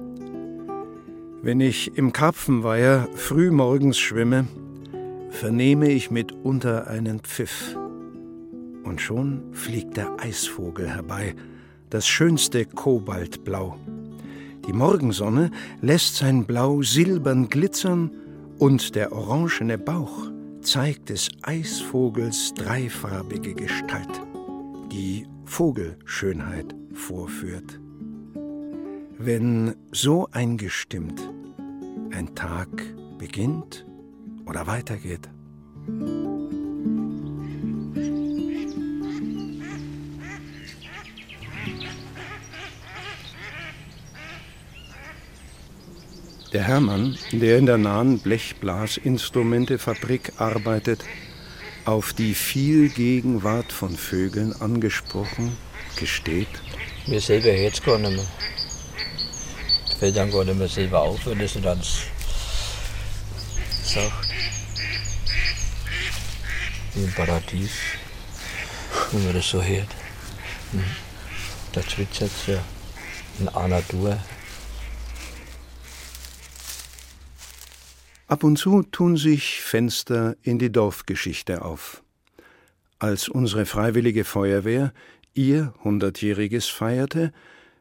[1.43, 4.47] Wenn ich im Karpfenweiher frühmorgens schwimme,
[5.35, 7.77] vernehme ich mitunter einen Pfiff.
[8.85, 11.35] Und schon fliegt der Eisvogel herbei,
[11.91, 13.77] das schönste Kobaltblau.
[14.67, 15.51] Die Morgensonne
[15.83, 18.11] lässt sein Blau silbern glitzern
[18.59, 20.31] und der orangene Bauch
[20.63, 24.23] zeigt des Eisvogels dreifarbige Gestalt,
[24.91, 27.81] die Vogelschönheit vorführt.
[29.19, 31.21] Wenn so eingestimmt
[32.11, 32.69] ein Tag
[33.19, 33.85] beginnt
[34.47, 35.29] oder weitergeht.
[46.53, 51.05] Der Hermann, der in der nahen Blechblasinstrumentefabrik arbeitet,
[51.85, 55.57] auf die Vielgegenwart von Vögeln angesprochen,
[55.97, 56.47] gesteht.
[57.09, 58.25] Mir selber jetzt gar nicht mehr.
[59.99, 62.03] Fällt dann gar nicht mehr selber auf, wenn das nicht ans
[63.83, 64.24] sagt.
[66.95, 67.73] Im Paradies.
[69.13, 69.89] wenn man das so hört.
[70.73, 70.85] Hm.
[71.73, 72.65] Da zwitschert es ja
[73.39, 74.19] in einer Tour.
[78.27, 82.03] Ab und zu tun sich Fenster in die Dorfgeschichte auf.
[82.99, 84.93] Als unsere freiwillige Feuerwehr
[85.35, 87.33] ihr Hundertjähriges feierte,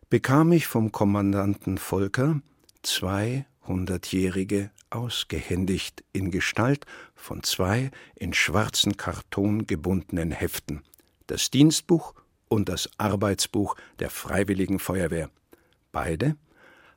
[0.09, 2.41] bekam ich vom Kommandanten Volker
[2.81, 10.83] zwei Hundertjährige ausgehändigt in Gestalt von zwei in schwarzen Karton gebundenen Heften,
[11.27, 12.13] das Dienstbuch
[12.47, 15.29] und das Arbeitsbuch der Freiwilligen Feuerwehr.
[15.91, 16.35] Beide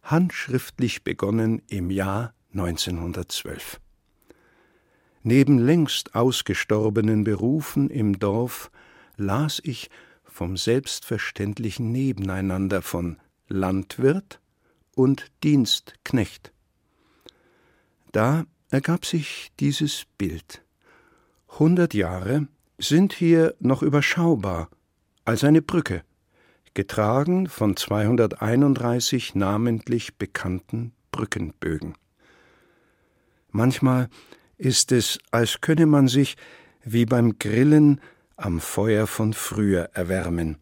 [0.03, 3.81] handschriftlich begonnen im Jahr 1912.
[5.23, 8.71] Neben längst ausgestorbenen Berufen im Dorf
[9.17, 9.91] las ich
[10.25, 14.41] vom selbstverständlichen Nebeneinander von Landwirt
[14.95, 16.53] und Dienstknecht.
[18.17, 20.65] Da ergab sich dieses Bild.
[21.59, 22.49] Hundert Jahre
[22.79, 24.71] sind hier noch überschaubar
[25.27, 26.01] als eine Brücke,
[26.73, 31.93] getragen von 231 namentlich bekannten Brückenbögen.
[33.51, 34.09] Manchmal
[34.57, 36.39] ist es, als könne man sich
[36.85, 38.01] wie beim Grillen
[38.39, 40.57] am Feuer von früher erwärmen,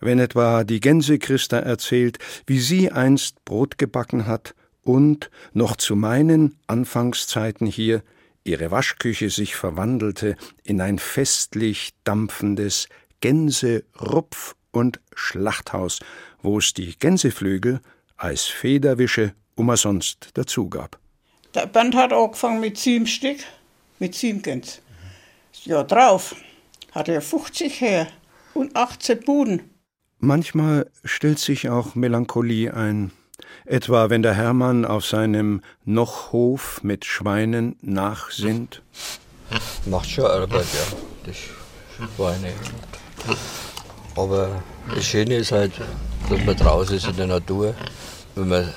[0.00, 6.56] wenn etwa die Gänsechrista erzählt, wie sie einst Brot gebacken hat und, noch zu meinen
[6.66, 8.02] Anfangszeiten hier,
[8.44, 12.88] ihre Waschküche sich verwandelte in ein festlich dampfendes
[13.20, 16.00] Gänse-, Rupf- und Schlachthaus,
[16.42, 17.80] wo es die Gänseflügel
[18.16, 20.98] als Federwische umsonst dazugab.
[21.54, 23.38] Der Band hat angefangen mit sieben Stück,
[23.98, 24.80] mit sieben Gänse.
[25.64, 26.34] Ja, drauf
[26.92, 28.08] hat er 50 her
[28.54, 29.70] und 18 Buden.
[30.18, 33.12] Manchmal stellt sich auch Melancholie ein,
[33.66, 38.82] etwa wenn der Hermann auf seinem Nochhof mit Schweinen nachsinnt.
[39.86, 42.52] Macht schon Arbeit, ja, das Schweine.
[44.16, 44.62] Aber
[44.94, 45.72] das Schöne ist halt,
[46.28, 47.74] dass man draußen ist in der Natur,
[48.34, 48.72] wenn man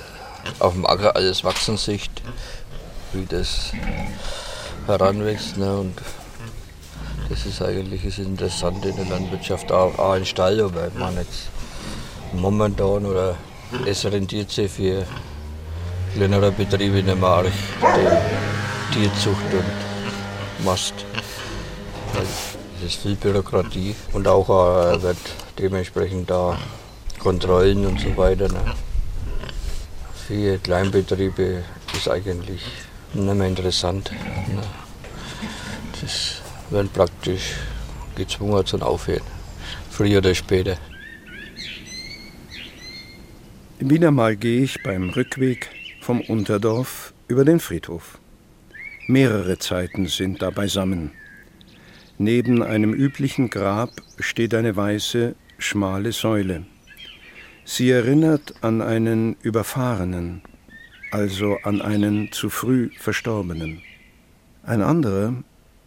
[0.58, 2.10] auf dem Acker alles wachsen sieht,
[3.12, 3.72] wie das
[4.86, 5.56] heranwächst.
[5.56, 5.78] Ne?
[5.78, 5.94] Und
[7.28, 11.48] das ist eigentlich das Interessante in der Landwirtschaft, auch, auch in Stall, aber man jetzt
[12.32, 13.36] momentan oder
[13.86, 15.04] es rentiert sich für
[16.14, 17.46] kleinere Betriebe arg,
[18.94, 20.94] die Tierzucht und Mast.
[22.14, 25.18] Es ist viel Bürokratie und auch äh, wird
[25.58, 26.58] dementsprechend da
[27.18, 28.48] Kontrollen und so weiter.
[28.48, 28.60] Ne?
[30.26, 32.62] Für Kleinbetriebe ist eigentlich
[33.14, 34.10] nicht mehr interessant.
[34.48, 34.62] Ne?
[36.00, 36.36] Das
[36.70, 37.54] werden praktisch
[38.14, 39.22] gezwungen zum Aufhören,
[39.90, 40.76] früher oder später.
[43.80, 48.18] Wieder mal gehe ich beim Rückweg vom Unterdorf über den Friedhof.
[49.06, 51.12] Mehrere Zeiten sind da beisammen.
[52.18, 56.66] Neben einem üblichen Grab steht eine weiße, schmale Säule.
[57.64, 60.42] Sie erinnert an einen Überfahrenen,
[61.12, 63.80] also an einen zu früh Verstorbenen.
[64.64, 65.34] Ein anderer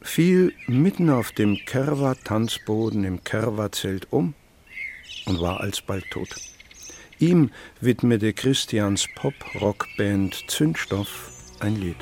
[0.01, 4.33] fiel mitten auf dem Kerwa-Tanzboden im Kerwa-Zelt um
[5.25, 6.29] und war alsbald tot.
[7.21, 11.29] Ihm widmete Christians Pop-Rock-Band Zündstoff
[11.59, 11.97] ein Lied.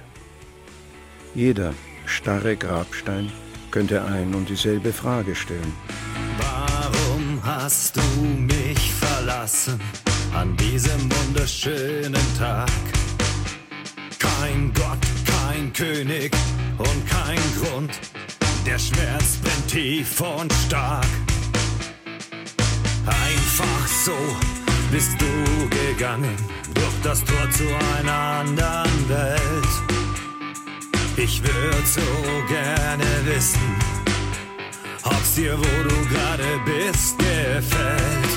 [1.35, 1.73] Jeder
[2.05, 3.29] starre Grabstein
[3.69, 5.73] könnte ein und dieselbe Frage stellen.
[6.37, 9.81] Warum hast du mich verlassen
[10.33, 12.71] an diesem wunderschönen Tag?
[14.19, 16.31] Kein Gott, kein König
[16.77, 17.91] und kein Grund.
[18.65, 21.05] Der Schmerz brennt tief und stark.
[23.05, 24.15] Einfach so
[24.91, 26.35] bist du gegangen
[26.73, 27.63] durch das Tor zu
[27.97, 29.99] einer anderen Welt.
[31.17, 32.01] Ich würde so
[32.47, 33.75] gerne wissen,
[35.03, 38.28] ob's dir, wo du gerade bist, gefällt.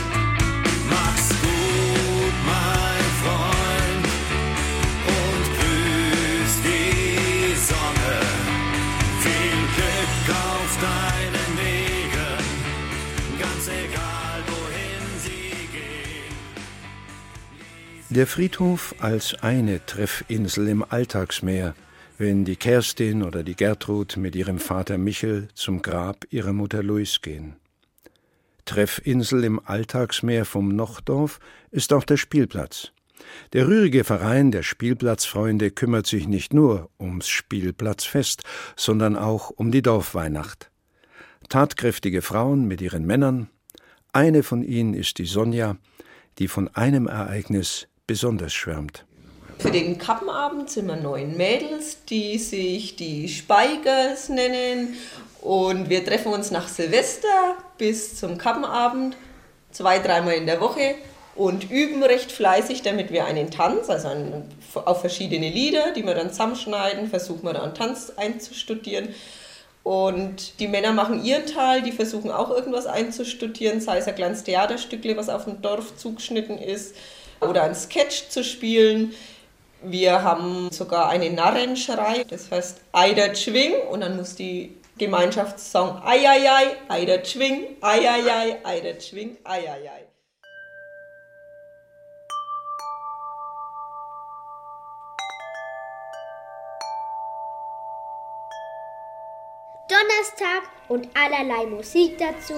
[18.14, 21.74] Der Friedhof als eine Treffinsel im Alltagsmeer,
[22.18, 27.22] wenn die Kerstin oder die Gertrud mit ihrem Vater Michel zum Grab ihrer Mutter Luis
[27.22, 27.56] gehen.
[28.66, 31.40] Treffinsel im Alltagsmeer vom Nochdorf
[31.70, 32.92] ist auch der Spielplatz.
[33.54, 38.42] Der rührige Verein der Spielplatzfreunde kümmert sich nicht nur ums Spielplatzfest,
[38.76, 40.70] sondern auch um die Dorfweihnacht.
[41.48, 43.48] Tatkräftige Frauen mit ihren Männern,
[44.12, 45.78] eine von ihnen ist die Sonja,
[46.38, 49.04] die von einem Ereignis besonders schwärmt.
[49.58, 54.96] Für den Kappenabend sind wir neun Mädels, die sich die Speigers nennen
[55.40, 59.16] Und wir treffen uns nach Silvester bis zum Kappenabend,
[59.70, 60.96] zwei, dreimal in der Woche
[61.34, 64.44] und üben recht fleißig, damit wir einen Tanz, also einen,
[64.74, 69.08] auf verschiedene Lieder, die wir dann zusammenschneiden, versuchen wir da einen Tanz einzustudieren.
[69.82, 74.44] Und die Männer machen ihren Teil, die versuchen auch irgendwas einzustudieren, sei es ein kleines
[74.44, 76.94] Theaterstückle, was auf dem Dorf zugeschnitten ist,
[77.42, 79.14] oder ein Sketch zu spielen.
[79.82, 86.76] Wir haben sogar eine Narrenschrei, das heißt Eider Schwing und dann muss die Gemeinschaftssong Eieiei,
[86.88, 90.06] Eider Schwing, Eieiei, Eider Schwing, Eieiei.
[99.88, 102.54] Donnerstag und allerlei Musik dazu.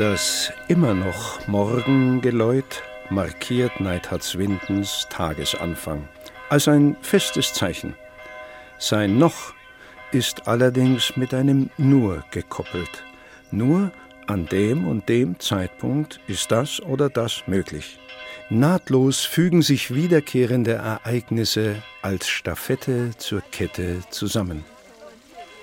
[0.00, 6.08] Das immer noch Morgengeläut markiert Neidhardswindens Tagesanfang
[6.48, 7.94] als ein festes Zeichen.
[8.78, 9.52] Sein Noch
[10.10, 13.04] ist allerdings mit einem Nur gekoppelt.
[13.50, 13.92] Nur
[14.26, 17.98] an dem und dem Zeitpunkt ist das oder das möglich.
[18.48, 24.64] Nahtlos fügen sich wiederkehrende Ereignisse als Staffette zur Kette zusammen.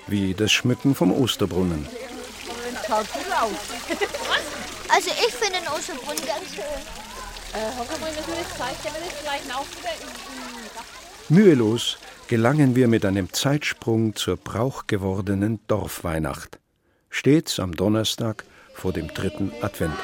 [0.06, 1.88] Wie das Schmücken vom Osterbrunnen.
[4.88, 6.64] Also ich finde den Osterbrunnen ganz schön.
[11.28, 16.58] Mühelos gelangen wir mit einem Zeitsprung zur brauchgewordenen Dorfweihnacht.
[17.10, 19.94] Stets am Donnerstag vor dem dritten Advent.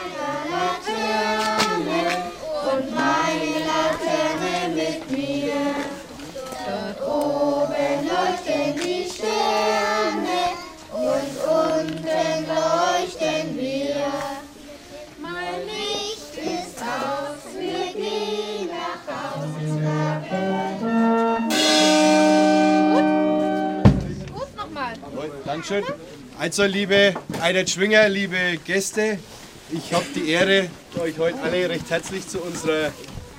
[25.66, 25.94] Dankeschön.
[26.38, 28.36] Also, liebe Eidert Schwinger, liebe
[28.66, 29.18] Gäste,
[29.70, 30.68] ich habe die Ehre,
[31.00, 32.90] euch heute alle recht herzlich zu unserer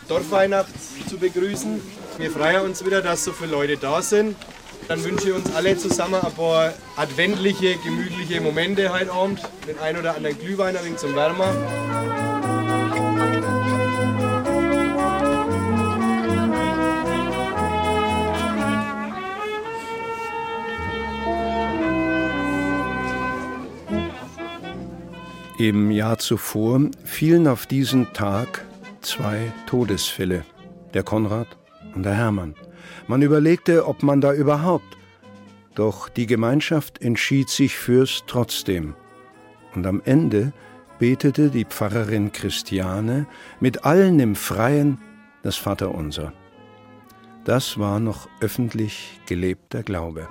[0.07, 0.73] Dorfweihnacht
[1.07, 1.79] zu begrüßen.
[2.17, 4.35] Wir freuen uns wieder, dass so viele Leute da sind.
[4.87, 9.41] Dann wünsche ich uns alle zusammen ein paar adventliche, gemütliche Momente heute Abend.
[9.67, 12.34] Den ein oder anderen Glühwein ein wenig zum Wärmer.
[25.57, 28.65] Im Jahr zuvor fielen auf diesen Tag
[28.99, 30.43] zwei Todesfälle,
[30.93, 31.47] der Konrad
[31.93, 32.55] und der Hermann.
[33.07, 34.97] Man überlegte, ob man da überhaupt.
[35.73, 38.95] Doch die Gemeinschaft entschied sich fürs trotzdem.
[39.73, 40.51] Und am Ende
[40.99, 43.25] betete die Pfarrerin Christiane
[43.61, 44.97] mit allen im Freien
[45.41, 46.33] das Vaterunser.
[47.45, 50.27] Das war noch öffentlich gelebter Glaube.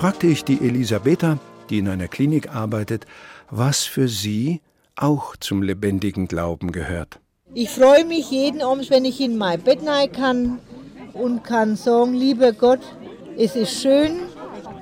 [0.00, 1.38] Fragte ich die Elisabetha,
[1.68, 3.04] die in einer Klinik arbeitet,
[3.50, 4.62] was für sie
[4.96, 7.18] auch zum lebendigen Glauben gehört.
[7.52, 10.58] Ich freue mich jeden Abend, wenn ich in mein Bett rein kann
[11.12, 12.80] und kann sagen, lieber Gott,
[13.36, 14.12] es ist schön,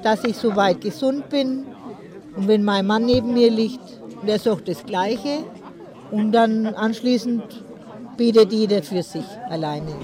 [0.04, 1.64] dass ich so weit gesund bin.
[2.36, 3.80] Und wenn mein Mann neben mir liegt,
[4.24, 5.42] der sagt das Gleiche.
[6.12, 7.64] Und dann anschließend
[8.16, 9.96] betet jeder für sich alleine.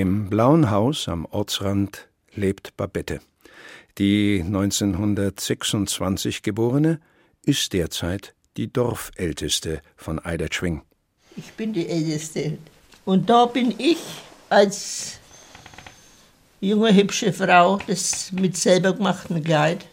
[0.00, 3.20] Im Blauen Haus am Ortsrand lebt Babette.
[3.96, 6.98] Die 1926 geborene
[7.44, 10.82] ist derzeit die Dorfälteste von Eidertschwing.
[11.36, 12.58] Ich bin die Älteste.
[13.04, 13.98] Und da bin ich
[14.48, 15.20] als
[16.60, 19.86] junge, hübsche Frau, das mit selber gemachten Kleid.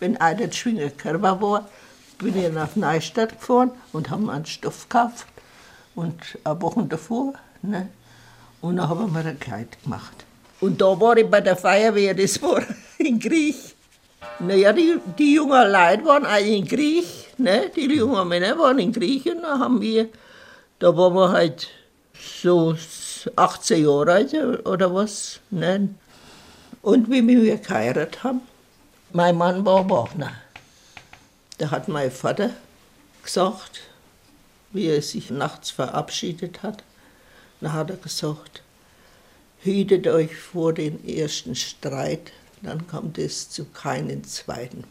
[0.00, 1.70] Wenn einer Schwinger Körper war,
[2.18, 5.28] bin ich nach Neustadt gefahren und haben einen Stoff gekauft.
[5.94, 7.88] Und eine Woche davor, ne?
[8.60, 10.24] Und dann haben wir ein Kleid gemacht.
[10.60, 12.62] Und da war ich bei der Feuerwehr, das war
[12.98, 13.74] in Griech.
[14.38, 17.70] Naja, die, die jungen Leute waren auch in Griech, ne?
[17.74, 20.08] die jungen Männer waren in Griech und dann haben wir,
[20.78, 21.68] da waren wir halt
[22.42, 22.76] so
[23.36, 24.34] 18 Jahre alt
[24.66, 25.40] oder was.
[25.50, 25.90] Ne?
[26.82, 28.42] Und wie wir geheiratet haben,
[29.12, 30.32] mein Mann war Wagner.
[31.58, 32.50] Da hat mein Vater
[33.22, 33.80] gesagt,
[34.72, 36.82] wie er sich nachts verabschiedet hat,
[37.60, 38.62] dann hat er gesagt,
[39.62, 42.32] hütet euch vor dem ersten Streit,
[42.62, 44.84] dann kommt es zu keinen zweiten.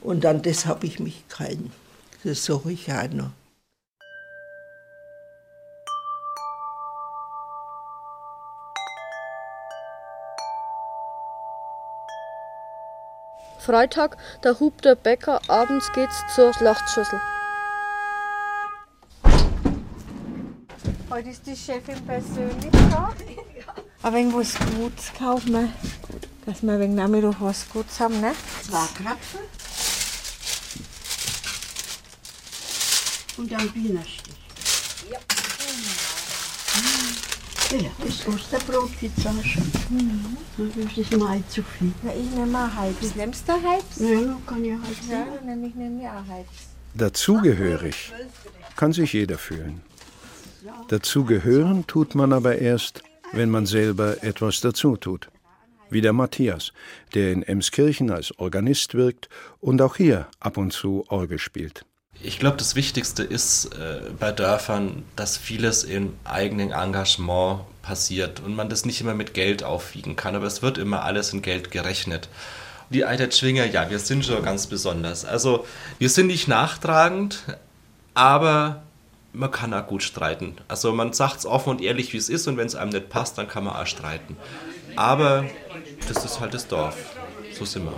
[0.00, 1.72] Und an das habe ich mich gehalten.
[2.24, 3.30] Das suche ich auch noch.
[13.58, 17.20] Freitag, da hub der Bäcker, abends geht's zur Schlachtschüssel.
[21.18, 23.12] Heute ist die Chefin persönlich da.
[24.02, 25.72] Aber wenn was Gutes kaufen wir,
[26.46, 28.36] dass wir wegen Nachmittag was Gutes haben, ne?
[28.62, 29.40] Zwei Krapfen.
[33.36, 34.36] Und ein Bienenstich.
[35.10, 35.18] Ja.
[37.78, 39.72] Ja, das Osterbrot gibt's auch schon.
[39.88, 40.36] Mhm.
[40.86, 41.92] Das ist mal zu viel.
[42.04, 43.16] Ja, ich nehme mal halbs.
[43.16, 43.98] Nimmst du halbs?
[43.98, 45.08] Ja, dann kann ich halbs.
[45.10, 46.52] Ja, dann nehme ich nehme ja auch halbs.
[46.94, 48.12] Dazugehörig
[48.76, 49.82] kann sich jeder fühlen.
[50.88, 53.02] Dazugehören tut man aber erst,
[53.32, 55.28] wenn man selber etwas dazu tut.
[55.90, 56.72] Wie der Matthias,
[57.14, 59.28] der in Emskirchen als Organist wirkt
[59.60, 61.84] und auch hier ab und zu Orgel spielt.
[62.20, 68.56] Ich glaube, das Wichtigste ist äh, bei Dörfern, dass vieles im eigenen Engagement passiert und
[68.56, 71.70] man das nicht immer mit Geld aufwiegen kann, aber es wird immer alles in Geld
[71.70, 72.28] gerechnet.
[72.90, 75.24] Die Schwinger, ja, wir sind schon ganz besonders.
[75.24, 75.66] Also
[75.98, 77.44] wir sind nicht nachtragend,
[78.14, 78.82] aber
[79.38, 80.56] man kann auch gut streiten.
[80.66, 83.08] Also man sagt es offen und ehrlich, wie es ist und wenn es einem nicht
[83.08, 84.36] passt, dann kann man auch streiten.
[84.96, 85.44] Aber
[86.08, 86.96] das ist halt das Dorf.
[87.52, 87.92] So sind wir.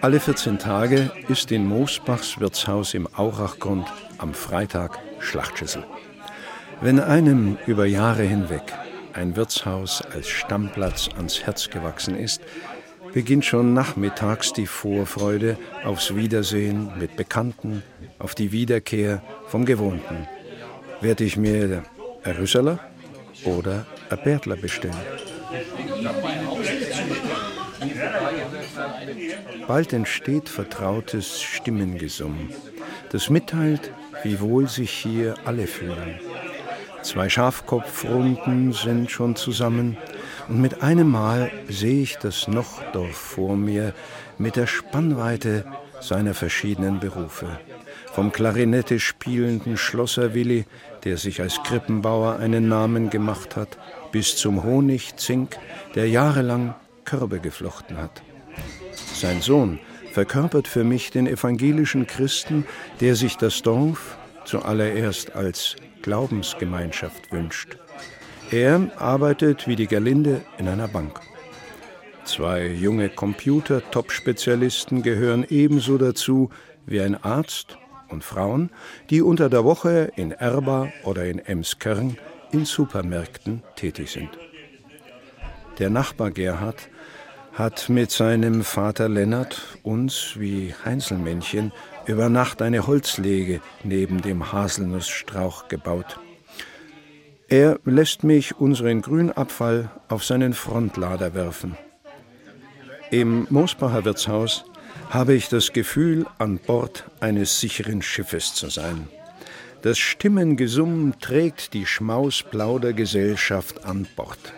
[0.00, 3.86] Alle 14 Tage ist in Moosbachs Wirtshaus im Aurachgrund
[4.18, 5.84] am Freitag Schlachtschüssel.
[6.80, 8.72] Wenn einem über Jahre hinweg
[9.12, 12.40] ein Wirtshaus als Stammplatz ans Herz gewachsen ist,
[13.12, 17.82] beginnt schon nachmittags die Vorfreude aufs Wiedersehen mit Bekannten,
[18.18, 20.26] auf die Wiederkehr vom Gewohnten.
[21.00, 21.82] Werde ich mir
[22.24, 22.78] ein Rüsseler
[23.44, 24.96] oder ein Bärtler bestellen?
[29.66, 32.50] Bald entsteht vertrautes Stimmengesumm,
[33.10, 33.90] das mitteilt,
[34.22, 36.20] wie wohl sich hier alle fühlen.
[37.02, 39.96] Zwei Schafkopfrunden sind schon zusammen,
[40.48, 43.94] und mit einem Mal sehe ich das Nochdorf vor mir
[44.38, 45.64] mit der Spannweite
[46.00, 47.58] seiner verschiedenen Berufe.
[48.12, 50.66] Vom Klarinette spielenden Schlosser Willi,
[51.04, 53.78] der sich als Krippenbauer einen Namen gemacht hat,
[54.10, 55.56] bis zum Honigzink,
[55.94, 56.74] der jahrelang
[57.04, 58.22] Körbe geflochten hat.
[59.14, 59.78] Sein Sohn
[60.12, 62.66] verkörpert für mich den evangelischen Christen,
[63.00, 67.78] der sich das Dorf zuallererst als Glaubensgemeinschaft wünscht.
[68.52, 71.20] Er arbeitet wie die Gerlinde in einer Bank.
[72.24, 76.50] Zwei junge Computer-Top-Spezialisten gehören ebenso dazu
[76.84, 77.78] wie ein Arzt
[78.10, 78.68] und Frauen,
[79.08, 82.18] die unter der Woche in Erba oder in Emskern
[82.50, 84.28] in Supermärkten tätig sind.
[85.78, 86.90] Der Nachbar Gerhard
[87.54, 91.72] hat mit seinem Vater Lennart uns wie Heinzelmännchen
[92.04, 96.18] über Nacht eine Holzlege neben dem Haselnussstrauch gebaut.
[97.52, 101.76] Er lässt mich unseren Grünabfall auf seinen Frontlader werfen.
[103.10, 104.64] Im Moosbacher Wirtshaus
[105.10, 109.06] habe ich das Gefühl, an Bord eines sicheren Schiffes zu sein.
[109.82, 114.54] Das Stimmengesumm trägt die Schmausplaudergesellschaft an Bord.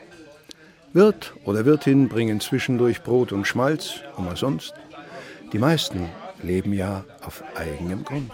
[0.92, 4.72] Wirt oder Wirtin bringen zwischendurch Brot und Schmalz, umsonst.
[5.52, 6.08] Die meisten
[6.44, 8.30] leben ja auf eigenem Grund.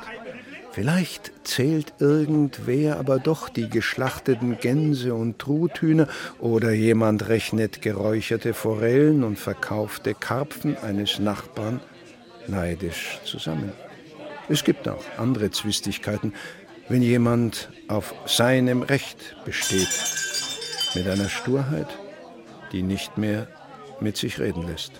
[0.73, 6.07] Vielleicht zählt irgendwer aber doch die geschlachteten Gänse und Truthühner
[6.39, 11.81] oder jemand rechnet geräucherte Forellen und verkaufte Karpfen eines Nachbarn
[12.47, 13.73] neidisch zusammen.
[14.49, 16.35] Es gibt auch andere Zwistigkeiten,
[16.89, 19.89] wenn jemand auf seinem Recht besteht,
[20.95, 21.89] mit einer Sturheit,
[22.73, 23.49] die nicht mehr
[24.01, 24.93] mit sich reden lässt.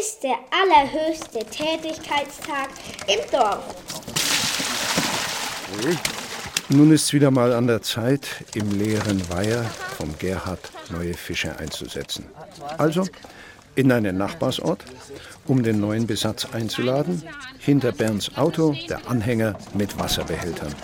[0.00, 2.68] Ist der allerhöchste Tätigkeitstag
[3.06, 3.64] im Dorf.
[6.68, 9.64] Nun ist es wieder mal an der Zeit, im leeren Weiher
[9.96, 12.26] vom Gerhard neue Fische einzusetzen.
[12.78, 13.06] Also
[13.74, 14.84] in einen Nachbarsort,
[15.46, 17.22] um den neuen Besatz einzuladen.
[17.58, 20.74] Hinter Bernds Auto der Anhänger mit Wasserbehältern.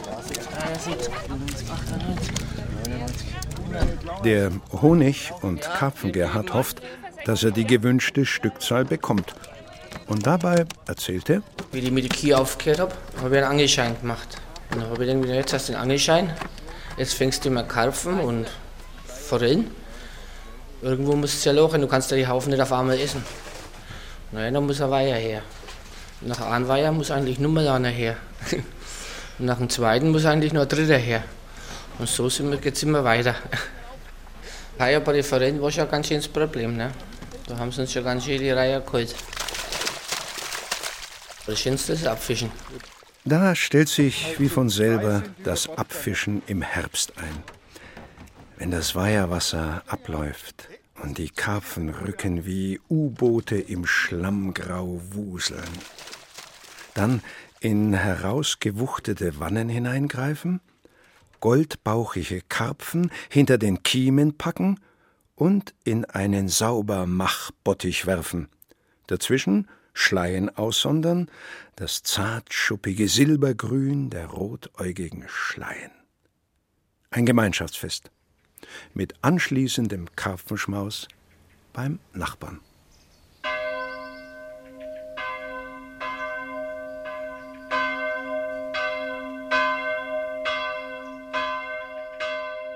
[4.24, 4.51] Der
[4.82, 6.82] Honig- und Karpfen-Gerhard hofft,
[7.24, 9.34] dass er die gewünschte Stückzahl bekommt.
[10.06, 11.42] Und dabei erzählt er,
[11.72, 14.28] wie ich mit der Kia aufgehört habe, habe ich einen Angelschein gemacht.
[14.70, 16.32] Und dann habe ich dann wieder, jetzt hast du den Angelschein,
[16.96, 18.46] jetzt fängst du mal Karpfen und
[19.06, 19.70] Forellen.
[20.82, 23.24] Irgendwo musst du ja lochen, du kannst ja die Haufen nicht auf einmal essen.
[24.32, 25.42] Naja, dann muss ein Weiher her.
[26.22, 28.16] Nach einem Weiher muss eigentlich nur mal einer her.
[29.38, 31.22] Und nach dem zweiten muss eigentlich noch ein dritter her.
[31.98, 33.34] Und so geht es immer weiter.
[34.80, 36.76] Heuer bei den Vereinen war schon ein ganz schönes Problem.
[36.76, 36.90] Ne?
[37.46, 39.14] Da haben sie uns schon ganz schön die Reihe geholt.
[41.46, 42.50] Das Schönste ist Abfischen.
[43.26, 47.42] Da stellt sich wie von selber das Abfischen im Herbst ein.
[48.56, 50.68] Wenn das Weiherwasser abläuft
[51.02, 55.68] und die Karpfen rücken wie U-Boote im Schlammgrau wuseln.
[56.94, 57.22] Dann
[57.60, 60.60] in herausgewuchtete Wannen hineingreifen,
[61.41, 64.78] goldbauchige Karpfen hinter den Kiemen packen
[65.34, 68.49] und in einen sauber Machbottich werfen.
[69.07, 71.30] Dazwischen Schleien aussondern,
[71.76, 75.91] das zartschuppige Silbergrün der rotäugigen Schleien.
[77.11, 78.11] Ein Gemeinschaftsfest
[78.95, 81.09] mit anschließendem Karpfenschmaus
[81.72, 82.61] beim Nachbarn.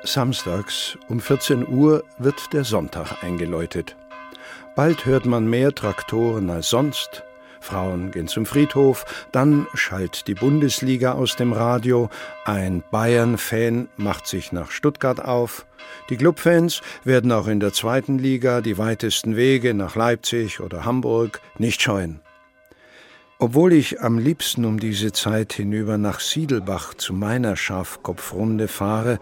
[0.05, 3.97] Samstags um 14 Uhr wird der Sonntag eingeläutet.
[4.77, 7.23] Bald hört man mehr Traktoren als sonst.
[7.61, 12.11] Frauen gehen zum Friedhof, dann schallt die Bundesliga aus dem Radio,
[12.45, 15.65] ein Bayern-Fan macht sich nach Stuttgart auf,
[16.11, 21.41] die Clubfans werden auch in der zweiten Liga die weitesten Wege nach Leipzig oder Hamburg
[21.59, 22.21] nicht scheuen.
[23.39, 29.19] Obwohl ich am liebsten um diese Zeit hinüber nach Siedelbach zu meiner Schafkopfrunde fahre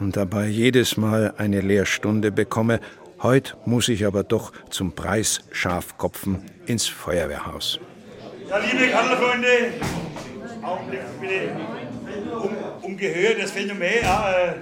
[0.00, 2.80] und dabei jedes Mal eine Lehrstunde bekomme,
[3.22, 7.78] Heute muss ich aber doch zum Preis Schafkopfen ins Feuerwehrhaus.
[8.48, 9.74] Ja, liebe Kandelfreunde,
[10.62, 11.54] Augenblick bitte.
[12.80, 14.54] Um, Gehör, das Phänomen, ja, äh,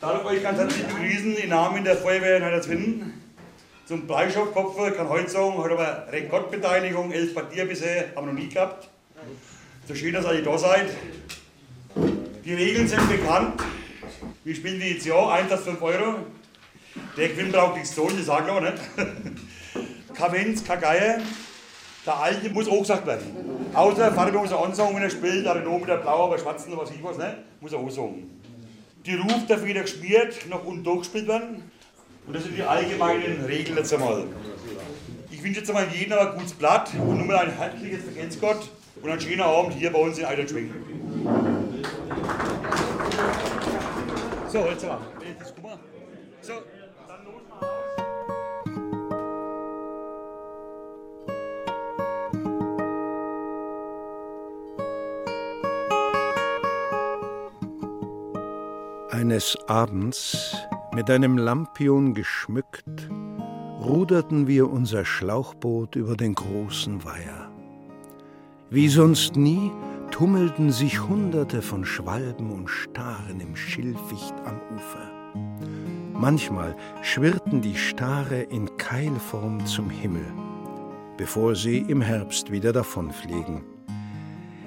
[0.00, 3.12] darf euch ganz herzlich begrüßen im Namen der Feuerwehr in Heiderswinden.
[3.84, 8.48] Zum Bleischopfkopfer kann heute sagen, hat aber Rekordbeteiligung, elf Partier bisher, haben wir noch nie
[8.48, 8.88] gehabt.
[9.86, 10.88] So schön, dass ihr da seid.
[12.42, 13.60] Die Regeln sind bekannt.
[14.46, 16.18] Wir spielen wie jetzt Jahr, Einsatz 5 Euro.
[17.16, 18.74] Der Gewinn braucht nichts tun, das sage ich auch nicht.
[20.14, 21.18] Kein Wenz, kein Geier.
[22.06, 23.26] Der Alte muss auch gesagt werden.
[23.74, 26.72] Außer Vater muss er ansagen, wenn er spielt, er nur mit der Blau, aber Schwarzen
[26.72, 27.38] oder was ich was, ne?
[27.60, 28.40] muss er auch sagen.
[29.04, 31.68] Die Ruf darf wieder geschmiert, noch und durchgespielt werden.
[32.28, 34.26] Und das sind die allgemeinen Regeln jetzt einmal.
[35.28, 38.70] Ich wünsche jetzt einmal jedem ein gutes Blatt und nur mal ein herzliches Vergelt's Gott
[39.02, 40.72] und einen schönen Abend hier bei uns in Eiderschwingen.
[44.56, 44.98] So, jetzt mal.
[46.40, 46.52] So.
[59.10, 60.56] Eines Abends,
[60.94, 63.10] mit einem Lampion geschmückt,
[63.82, 67.50] ruderten wir unser Schlauchboot über den großen Weiher.
[68.70, 69.70] Wie sonst nie
[70.10, 75.10] tummelten sich Hunderte von Schwalben und Staren im Schilficht am Ufer.
[76.12, 80.26] Manchmal schwirrten die Stare in Keilform zum Himmel,
[81.16, 83.62] bevor sie im Herbst wieder davonfliegen.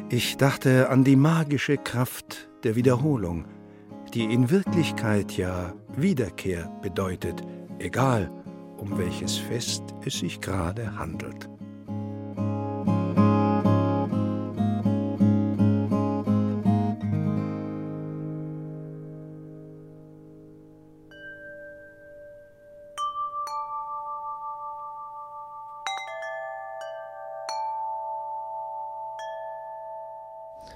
[0.10, 3.46] Ich dachte an die magische Kraft der Wiederholung,
[4.14, 7.44] die in Wirklichkeit ja Wiederkehr bedeutet,
[7.80, 8.32] egal
[8.78, 11.50] um welches Fest es sich gerade handelt.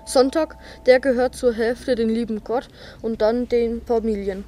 [0.05, 2.67] Sonntag, der gehört zur Hälfte den lieben Gott
[3.01, 4.43] und dann den Familien.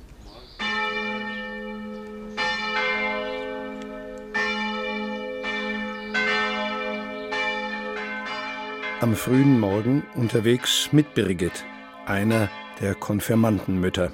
[9.02, 11.64] Am frühen Morgen unterwegs mit Birgit,
[12.06, 12.50] einer
[12.82, 14.12] der Konfirmandenmütter.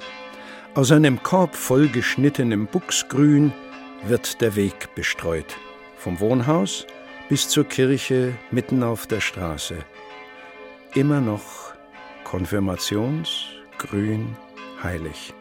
[0.74, 3.54] Aus einem Korb voll geschnittenem Buchsgrün
[4.06, 5.58] wird der Weg bestreut.
[5.98, 6.86] Vom Wohnhaus
[7.30, 9.78] bis zur Kirche mitten auf der Straße
[10.96, 11.74] immer noch
[12.24, 14.36] konfirmationsgrün
[14.84, 15.34] heilig.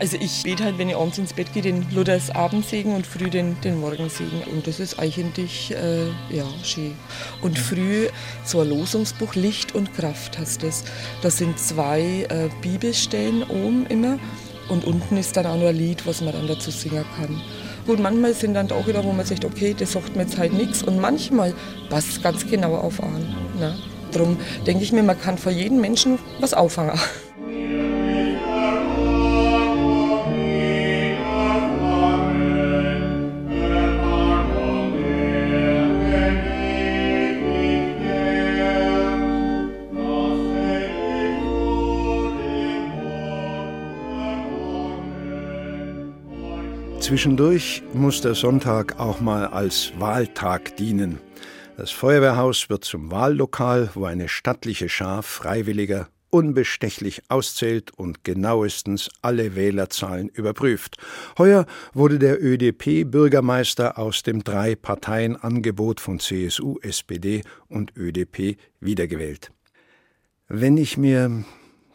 [0.00, 3.30] Also ich bete halt, wenn ich abends ins Bett gehe, den Luthers Abendsegen und früh
[3.30, 4.42] den, den Morgensegen.
[4.50, 6.96] Und das ist eigentlich, äh, ja, schön.
[7.42, 8.08] Und früh
[8.44, 10.82] so ein Losungsbuch Licht und Kraft heißt das.
[11.22, 14.18] Da sind zwei äh, Bibelstellen oben immer.
[14.68, 17.40] Und unten ist dann auch noch ein Lied, was man dann dazu singen kann.
[17.86, 20.54] Gut, manchmal sind dann auch wieder, wo man sagt, okay, das sagt mir jetzt halt
[20.54, 20.82] nichts.
[20.82, 21.54] Und manchmal
[21.88, 23.32] passt es ganz genau auf an.
[23.60, 23.78] Ne?
[24.14, 26.98] Darum denke ich mir, man kann für jeden Menschen was auffangen.
[47.00, 51.18] Zwischendurch muss der Sonntag auch mal als Wahltag dienen.
[51.76, 59.56] Das Feuerwehrhaus wird zum Wahllokal, wo eine stattliche Schar Freiwilliger unbestechlich auszählt und genauestens alle
[59.56, 60.98] Wählerzahlen überprüft.
[61.36, 69.50] Heuer wurde der ÖDP-Bürgermeister aus dem Drei-Parteien-Angebot von CSU, SPD und ÖDP wiedergewählt.
[70.46, 71.44] Wenn ich mir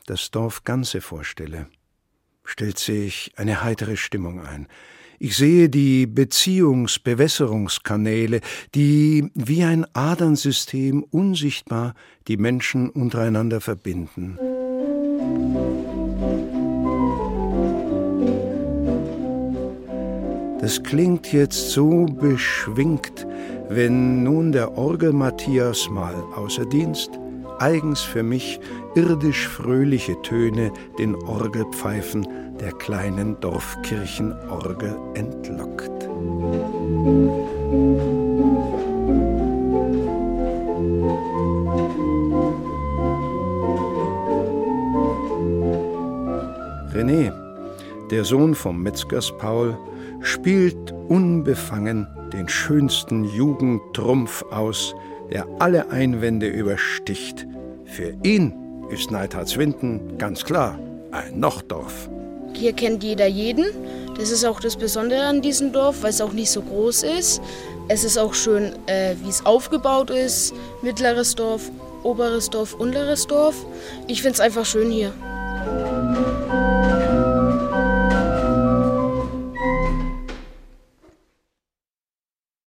[0.07, 1.67] das Dorf Ganze vorstelle,
[2.43, 4.67] stellt sich eine heitere Stimmung ein.
[5.21, 8.39] Ich sehe die Beziehungsbewässerungskanäle,
[8.73, 11.93] die wie ein Adernsystem unsichtbar
[12.29, 14.39] die Menschen untereinander verbinden.
[20.61, 23.27] Das klingt jetzt so beschwingt,
[23.67, 27.11] wenn nun der Orgel Matthias mal außer Dienst
[27.59, 28.59] eigens für mich
[28.95, 36.09] irdisch fröhliche Töne den Orgelpfeifen der kleinen Dorfkirchenorgel entlockt.
[46.93, 47.31] René,
[48.11, 49.77] der Sohn vom Metzgers Paul,
[50.21, 54.93] spielt unbefangen den schönsten Jugendtrumpf aus,
[55.31, 57.47] der alle Einwände übersticht.
[57.85, 58.53] Für ihn
[58.89, 60.77] ist Neidhardswinden ganz klar
[61.11, 62.09] ein Nochdorf.
[62.53, 63.65] Hier kennt jeder jeden.
[64.17, 67.41] Das ist auch das Besondere an diesem Dorf, weil es auch nicht so groß ist.
[67.87, 70.53] Es ist auch schön, äh, wie es aufgebaut ist.
[70.81, 71.71] Mittleres Dorf,
[72.03, 73.55] oberes Dorf, unteres Dorf.
[74.07, 75.13] Ich finde es einfach schön hier.